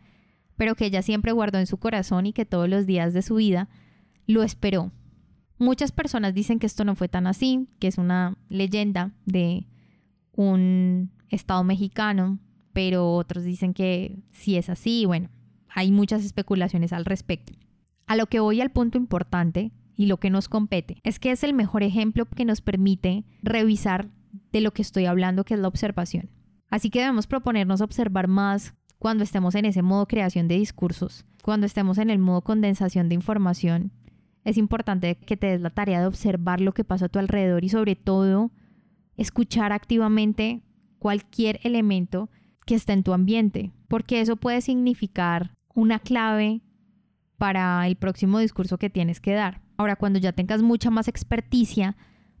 pero 0.56 0.74
que 0.74 0.86
ella 0.86 1.02
siempre 1.02 1.32
guardó 1.32 1.58
en 1.58 1.66
su 1.66 1.76
corazón 1.76 2.24
y 2.24 2.32
que 2.32 2.46
todos 2.46 2.66
los 2.66 2.86
días 2.86 3.12
de 3.12 3.20
su 3.20 3.34
vida 3.34 3.68
lo 4.26 4.42
esperó. 4.42 4.90
Muchas 5.58 5.92
personas 5.92 6.32
dicen 6.32 6.60
que 6.60 6.66
esto 6.66 6.82
no 6.86 6.96
fue 6.96 7.08
tan 7.10 7.26
así, 7.26 7.68
que 7.78 7.88
es 7.88 7.98
una 7.98 8.38
leyenda 8.48 9.12
de 9.26 9.66
un 10.32 11.10
estado 11.30 11.64
mexicano, 11.64 12.38
pero 12.72 13.14
otros 13.14 13.44
dicen 13.44 13.74
que 13.74 14.18
sí 14.32 14.56
es 14.56 14.68
así. 14.68 15.06
Bueno, 15.06 15.30
hay 15.68 15.92
muchas 15.92 16.24
especulaciones 16.24 16.92
al 16.92 17.04
respecto. 17.04 17.52
A 18.06 18.16
lo 18.16 18.26
que 18.26 18.40
voy 18.40 18.60
al 18.60 18.70
punto 18.70 18.98
importante 18.98 19.72
y 19.96 20.06
lo 20.06 20.18
que 20.18 20.30
nos 20.30 20.48
compete 20.48 20.98
es 21.02 21.18
que 21.18 21.30
es 21.30 21.42
el 21.42 21.54
mejor 21.54 21.82
ejemplo 21.82 22.26
que 22.26 22.44
nos 22.44 22.60
permite 22.60 23.24
revisar 23.42 24.08
de 24.52 24.60
lo 24.60 24.72
que 24.72 24.82
estoy 24.82 25.06
hablando, 25.06 25.44
que 25.44 25.54
es 25.54 25.60
la 25.60 25.68
observación. 25.68 26.30
Así 26.68 26.90
que 26.90 27.00
debemos 27.00 27.26
proponernos 27.26 27.80
observar 27.80 28.28
más 28.28 28.74
cuando 28.98 29.24
estemos 29.24 29.54
en 29.54 29.64
ese 29.64 29.82
modo 29.82 30.06
creación 30.06 30.48
de 30.48 30.56
discursos, 30.56 31.24
cuando 31.42 31.66
estemos 31.66 31.98
en 31.98 32.10
el 32.10 32.18
modo 32.18 32.42
condensación 32.42 33.08
de 33.08 33.14
información. 33.14 33.92
Es 34.44 34.58
importante 34.58 35.16
que 35.16 35.36
te 35.36 35.48
des 35.48 35.60
la 35.60 35.70
tarea 35.70 36.00
de 36.00 36.06
observar 36.06 36.60
lo 36.60 36.72
que 36.72 36.84
pasa 36.84 37.06
a 37.06 37.08
tu 37.08 37.18
alrededor 37.18 37.64
y 37.64 37.68
sobre 37.68 37.96
todo 37.96 38.50
escuchar 39.16 39.72
activamente 39.72 40.62
cualquier 41.06 41.60
elemento 41.62 42.30
que 42.64 42.74
está 42.74 42.92
en 42.92 43.04
tu 43.04 43.12
ambiente, 43.12 43.70
porque 43.86 44.20
eso 44.20 44.34
puede 44.34 44.60
significar 44.60 45.52
una 45.72 46.00
clave 46.00 46.62
para 47.38 47.86
el 47.86 47.94
próximo 47.94 48.40
discurso 48.40 48.76
que 48.76 48.90
tienes 48.90 49.20
que 49.20 49.32
dar. 49.32 49.62
Ahora, 49.76 49.94
cuando 49.94 50.18
ya 50.18 50.32
tengas 50.32 50.62
mucha 50.62 50.90
más 50.90 51.06
experticia, 51.06 51.96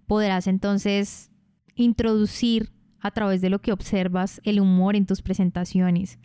podrás 0.08 0.48
entonces 0.48 1.30
introducir 1.76 2.72
a 2.98 3.12
través 3.12 3.40
de 3.40 3.50
lo 3.50 3.60
que 3.60 3.70
observas 3.70 4.40
el 4.42 4.58
humor 4.58 4.96
en 4.96 5.06
tus 5.06 5.22
presentaciones. 5.22 6.18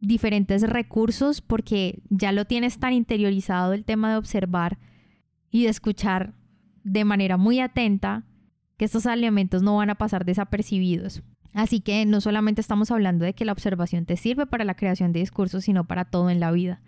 Diferentes 0.00 0.62
recursos 0.62 1.42
porque 1.42 2.02
ya 2.08 2.32
lo 2.32 2.46
tienes 2.46 2.78
tan 2.78 2.94
interiorizado 2.94 3.74
el 3.74 3.84
tema 3.84 4.10
de 4.10 4.16
observar 4.16 4.78
y 5.50 5.64
de 5.64 5.68
escuchar 5.68 6.32
de 6.82 7.04
manera 7.04 7.36
muy 7.36 7.60
atenta 7.60 8.24
que 8.78 8.86
estos 8.86 9.04
elementos 9.04 9.62
no 9.62 9.76
van 9.76 9.90
a 9.90 9.96
pasar 9.96 10.24
desapercibidos. 10.24 11.22
Así 11.54 11.80
que 11.80 12.04
no 12.04 12.20
solamente 12.20 12.60
estamos 12.60 12.90
hablando 12.90 13.24
de 13.24 13.32
que 13.32 13.44
la 13.44 13.52
observación 13.52 14.06
te 14.06 14.16
sirve 14.16 14.44
para 14.44 14.64
la 14.64 14.74
creación 14.74 15.12
de 15.12 15.20
discursos, 15.20 15.64
sino 15.64 15.84
para 15.84 16.04
todo 16.04 16.28
en 16.28 16.40
la 16.40 16.50
vida. 16.50 16.82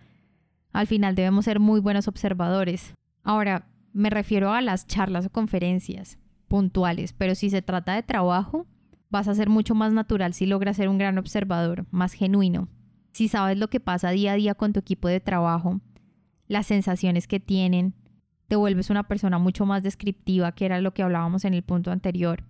Al 0.72 0.88
final 0.88 1.14
debemos 1.14 1.44
ser 1.44 1.60
muy 1.60 1.80
buenos 1.80 2.08
observadores. 2.08 2.92
Ahora, 3.22 3.68
me 3.92 4.10
refiero 4.10 4.52
a 4.52 4.60
las 4.60 4.86
charlas 4.88 5.26
o 5.26 5.30
conferencias 5.30 6.18
puntuales, 6.48 7.12
pero 7.12 7.36
si 7.36 7.48
se 7.48 7.62
trata 7.62 7.94
de 7.94 8.02
trabajo, 8.02 8.66
vas 9.08 9.28
a 9.28 9.34
ser 9.34 9.48
mucho 9.48 9.76
más 9.76 9.92
natural 9.92 10.34
si 10.34 10.46
logras 10.46 10.76
ser 10.76 10.88
un 10.88 10.98
gran 10.98 11.16
observador, 11.16 11.86
más 11.92 12.12
genuino. 12.12 12.68
Si 13.12 13.28
sabes 13.28 13.56
lo 13.56 13.70
que 13.70 13.80
pasa 13.80 14.10
día 14.10 14.32
a 14.32 14.36
día 14.36 14.54
con 14.54 14.72
tu 14.72 14.80
equipo 14.80 15.06
de 15.06 15.20
trabajo, 15.20 15.80
las 16.48 16.66
sensaciones 16.66 17.28
que 17.28 17.38
tienen, 17.38 17.94
te 18.48 18.56
vuelves 18.56 18.90
una 18.90 19.04
persona 19.04 19.38
mucho 19.38 19.64
más 19.64 19.84
descriptiva, 19.84 20.52
que 20.52 20.66
era 20.66 20.80
lo 20.80 20.92
que 20.92 21.02
hablábamos 21.02 21.44
en 21.44 21.54
el 21.54 21.62
punto 21.62 21.92
anterior. 21.92 22.44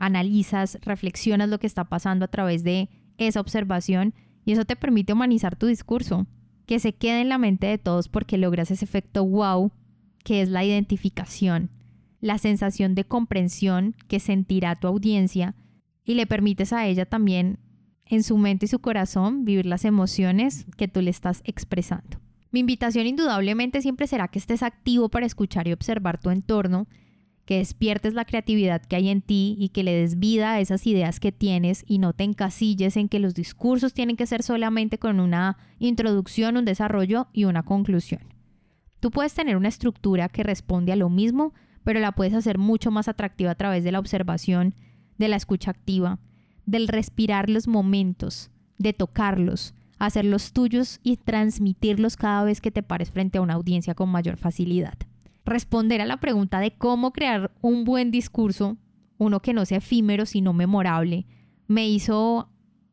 Analizas, 0.00 0.78
reflexionas 0.82 1.48
lo 1.48 1.60
que 1.60 1.68
está 1.68 1.84
pasando 1.84 2.24
a 2.24 2.28
través 2.28 2.64
de 2.64 2.88
esa 3.18 3.40
observación 3.40 4.14
y 4.44 4.52
eso 4.52 4.64
te 4.64 4.74
permite 4.74 5.12
humanizar 5.12 5.54
tu 5.54 5.66
discurso, 5.66 6.26
que 6.66 6.80
se 6.80 6.94
quede 6.94 7.20
en 7.20 7.28
la 7.28 7.38
mente 7.38 7.66
de 7.68 7.78
todos 7.78 8.08
porque 8.08 8.38
logras 8.38 8.70
ese 8.70 8.84
efecto 8.84 9.24
wow 9.24 9.70
que 10.24 10.42
es 10.42 10.48
la 10.48 10.64
identificación, 10.64 11.70
la 12.20 12.38
sensación 12.38 12.94
de 12.94 13.04
comprensión 13.04 13.94
que 14.08 14.20
sentirá 14.20 14.76
tu 14.76 14.88
audiencia 14.88 15.54
y 16.04 16.14
le 16.14 16.26
permites 16.26 16.72
a 16.72 16.86
ella 16.86 17.06
también 17.06 17.58
en 18.06 18.22
su 18.22 18.36
mente 18.36 18.66
y 18.66 18.68
su 18.68 18.80
corazón 18.80 19.44
vivir 19.44 19.66
las 19.66 19.84
emociones 19.84 20.66
que 20.76 20.88
tú 20.88 21.00
le 21.00 21.10
estás 21.10 21.42
expresando. 21.44 22.18
Mi 22.50 22.60
invitación 22.60 23.06
indudablemente 23.06 23.80
siempre 23.80 24.08
será 24.08 24.28
que 24.28 24.40
estés 24.40 24.62
activo 24.62 25.08
para 25.08 25.26
escuchar 25.26 25.68
y 25.68 25.72
observar 25.72 26.20
tu 26.20 26.30
entorno, 26.30 26.88
que 27.50 27.58
despiertes 27.58 28.14
la 28.14 28.24
creatividad 28.24 28.80
que 28.80 28.94
hay 28.94 29.08
en 29.08 29.22
ti 29.22 29.56
y 29.58 29.70
que 29.70 29.82
le 29.82 29.92
des 29.92 30.20
vida 30.20 30.52
a 30.52 30.60
esas 30.60 30.86
ideas 30.86 31.18
que 31.18 31.32
tienes 31.32 31.82
y 31.84 31.98
no 31.98 32.12
te 32.12 32.22
encasilles 32.22 32.96
en 32.96 33.08
que 33.08 33.18
los 33.18 33.34
discursos 33.34 33.92
tienen 33.92 34.14
que 34.14 34.26
ser 34.26 34.44
solamente 34.44 35.00
con 35.00 35.18
una 35.18 35.58
introducción, 35.80 36.56
un 36.56 36.64
desarrollo 36.64 37.26
y 37.32 37.46
una 37.46 37.64
conclusión. 37.64 38.22
Tú 39.00 39.10
puedes 39.10 39.34
tener 39.34 39.56
una 39.56 39.66
estructura 39.66 40.28
que 40.28 40.44
responde 40.44 40.92
a 40.92 40.96
lo 40.96 41.10
mismo, 41.10 41.52
pero 41.82 41.98
la 41.98 42.12
puedes 42.12 42.34
hacer 42.34 42.56
mucho 42.56 42.92
más 42.92 43.08
atractiva 43.08 43.50
a 43.50 43.56
través 43.56 43.82
de 43.82 43.90
la 43.90 43.98
observación, 43.98 44.76
de 45.18 45.26
la 45.26 45.34
escucha 45.34 45.72
activa, 45.72 46.20
del 46.66 46.86
respirar 46.86 47.50
los 47.50 47.66
momentos, 47.66 48.52
de 48.78 48.92
tocarlos, 48.92 49.74
hacerlos 49.98 50.52
tuyos 50.52 51.00
y 51.02 51.16
transmitirlos 51.16 52.16
cada 52.16 52.44
vez 52.44 52.60
que 52.60 52.70
te 52.70 52.84
pares 52.84 53.10
frente 53.10 53.38
a 53.38 53.42
una 53.42 53.54
audiencia 53.54 53.96
con 53.96 54.08
mayor 54.08 54.36
facilidad. 54.36 54.94
Responder 55.44 56.00
a 56.00 56.06
la 56.06 56.18
pregunta 56.18 56.60
de 56.60 56.72
cómo 56.72 57.12
crear 57.12 57.52
un 57.60 57.84
buen 57.84 58.10
discurso, 58.10 58.76
uno 59.18 59.40
que 59.40 59.52
no 59.52 59.64
sea 59.64 59.78
efímero 59.78 60.26
sino 60.26 60.52
memorable, 60.52 61.26
me 61.66 61.88
hizo 61.88 62.50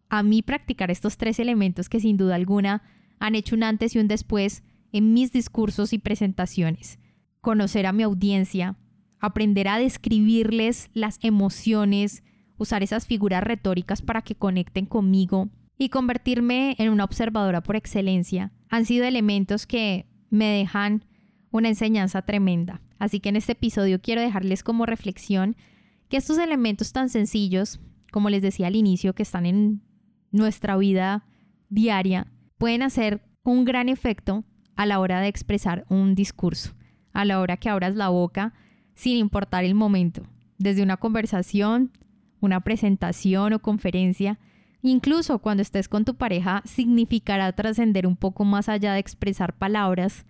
a 0.09 0.23
mí 0.23 0.41
practicar 0.41 0.91
estos 0.91 1.17
tres 1.17 1.39
elementos 1.39 1.89
que 1.89 1.99
sin 1.99 2.17
duda 2.17 2.35
alguna 2.35 2.83
han 3.19 3.35
hecho 3.35 3.55
un 3.55 3.63
antes 3.63 3.95
y 3.95 3.99
un 3.99 4.07
después 4.07 4.63
en 4.91 5.13
mis 5.13 5.31
discursos 5.31 5.93
y 5.93 5.99
presentaciones, 5.99 6.99
conocer 7.41 7.85
a 7.85 7.91
mi 7.91 8.03
audiencia, 8.03 8.77
aprender 9.19 9.67
a 9.67 9.79
describirles 9.79 10.89
las 10.93 11.19
emociones, 11.21 12.23
usar 12.57 12.83
esas 12.83 13.05
figuras 13.05 13.43
retóricas 13.43 14.01
para 14.01 14.21
que 14.21 14.35
conecten 14.35 14.85
conmigo 14.85 15.49
y 15.77 15.89
convertirme 15.89 16.75
en 16.79 16.89
una 16.89 17.03
observadora 17.03 17.61
por 17.61 17.75
excelencia, 17.75 18.51
han 18.69 18.85
sido 18.85 19.05
elementos 19.05 19.67
que 19.67 20.07
me 20.29 20.45
dejan 20.45 21.05
una 21.51 21.69
enseñanza 21.69 22.21
tremenda. 22.21 22.81
Así 22.99 23.19
que 23.19 23.29
en 23.29 23.35
este 23.35 23.53
episodio 23.53 24.01
quiero 24.01 24.21
dejarles 24.21 24.63
como 24.63 24.85
reflexión 24.85 25.55
que 26.09 26.17
estos 26.17 26.37
elementos 26.37 26.93
tan 26.93 27.09
sencillos, 27.09 27.79
como 28.11 28.29
les 28.29 28.41
decía 28.41 28.67
al 28.67 28.75
inicio, 28.75 29.13
que 29.13 29.23
están 29.23 29.45
en 29.45 29.81
nuestra 30.31 30.77
vida 30.77 31.25
diaria, 31.69 32.27
pueden 32.57 32.81
hacer 32.81 33.21
un 33.43 33.65
gran 33.65 33.89
efecto 33.89 34.43
a 34.75 34.85
la 34.85 34.99
hora 34.99 35.19
de 35.21 35.27
expresar 35.27 35.85
un 35.89 36.15
discurso, 36.15 36.73
a 37.13 37.25
la 37.25 37.39
hora 37.39 37.57
que 37.57 37.69
abras 37.69 37.95
la 37.95 38.09
boca, 38.09 38.53
sin 38.93 39.17
importar 39.17 39.63
el 39.63 39.75
momento, 39.75 40.23
desde 40.57 40.83
una 40.83 40.97
conversación, 40.97 41.91
una 42.39 42.61
presentación 42.61 43.53
o 43.53 43.59
conferencia, 43.59 44.39
incluso 44.81 45.39
cuando 45.39 45.61
estés 45.61 45.87
con 45.87 46.05
tu 46.05 46.15
pareja, 46.15 46.61
significará 46.65 47.51
trascender 47.53 48.07
un 48.07 48.15
poco 48.15 48.45
más 48.45 48.69
allá 48.69 48.93
de 48.93 48.99
expresar 48.99 49.57
palabras 49.57 50.25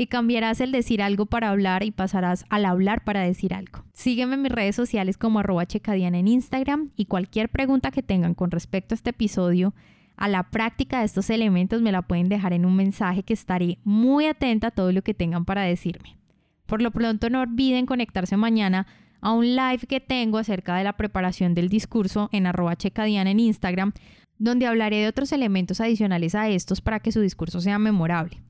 y 0.00 0.06
cambiarás 0.06 0.60
el 0.60 0.72
decir 0.72 1.02
algo 1.02 1.26
para 1.26 1.50
hablar 1.50 1.82
y 1.82 1.90
pasarás 1.90 2.46
al 2.48 2.64
hablar 2.64 3.04
para 3.04 3.20
decir 3.20 3.52
algo. 3.52 3.84
Sígueme 3.92 4.34
en 4.34 4.42
mis 4.42 4.52
redes 4.52 4.74
sociales 4.74 5.18
como 5.18 5.40
arroba 5.40 5.64
en 5.70 6.28
Instagram 6.28 6.90
y 6.96 7.04
cualquier 7.04 7.50
pregunta 7.50 7.90
que 7.90 8.02
tengan 8.02 8.34
con 8.34 8.50
respecto 8.50 8.94
a 8.94 8.96
este 8.96 9.10
episodio 9.10 9.74
a 10.16 10.28
la 10.28 10.44
práctica 10.44 11.00
de 11.00 11.04
estos 11.04 11.28
elementos 11.28 11.82
me 11.82 11.92
la 11.92 12.02
pueden 12.02 12.28
dejar 12.30 12.54
en 12.54 12.64
un 12.64 12.76
mensaje 12.76 13.22
que 13.22 13.34
estaré 13.34 13.78
muy 13.84 14.26
atenta 14.26 14.68
a 14.68 14.70
todo 14.70 14.90
lo 14.90 15.02
que 15.02 15.14
tengan 15.14 15.44
para 15.44 15.62
decirme. 15.62 16.16
Por 16.64 16.80
lo 16.80 16.90
pronto 16.90 17.28
no 17.28 17.40
olviden 17.42 17.84
conectarse 17.84 18.36
mañana 18.36 18.86
a 19.20 19.32
un 19.32 19.54
live 19.54 19.80
que 19.86 20.00
tengo 20.00 20.38
acerca 20.38 20.76
de 20.76 20.84
la 20.84 20.96
preparación 20.96 21.54
del 21.54 21.68
discurso 21.68 22.30
en 22.32 22.46
arroba 22.46 22.74
en 22.82 23.40
Instagram, 23.40 23.92
donde 24.38 24.66
hablaré 24.66 24.98
de 24.98 25.08
otros 25.08 25.32
elementos 25.32 25.80
adicionales 25.80 26.34
a 26.34 26.48
estos 26.48 26.80
para 26.80 27.00
que 27.00 27.12
su 27.12 27.20
discurso 27.20 27.60
sea 27.60 27.78
memorable. 27.78 28.40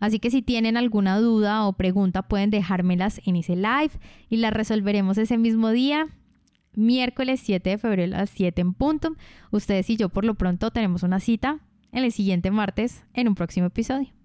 Así 0.00 0.18
que 0.18 0.30
si 0.30 0.42
tienen 0.42 0.76
alguna 0.76 1.18
duda 1.18 1.66
o 1.66 1.72
pregunta 1.72 2.22
pueden 2.22 2.50
dejármelas 2.50 3.20
en 3.24 3.36
ese 3.36 3.56
live 3.56 3.90
y 4.28 4.36
las 4.36 4.52
resolveremos 4.52 5.18
ese 5.18 5.38
mismo 5.38 5.70
día, 5.70 6.08
miércoles 6.74 7.40
7 7.42 7.70
de 7.70 7.78
febrero 7.78 8.16
a 8.16 8.20
las 8.20 8.30
7 8.30 8.60
en 8.60 8.74
punto. 8.74 9.16
Ustedes 9.50 9.90
y 9.90 9.96
yo 9.96 10.08
por 10.08 10.24
lo 10.24 10.34
pronto 10.34 10.70
tenemos 10.70 11.02
una 11.02 11.20
cita 11.20 11.58
en 11.92 12.04
el 12.04 12.12
siguiente 12.12 12.50
martes 12.50 13.04
en 13.14 13.28
un 13.28 13.34
próximo 13.34 13.66
episodio. 13.66 14.17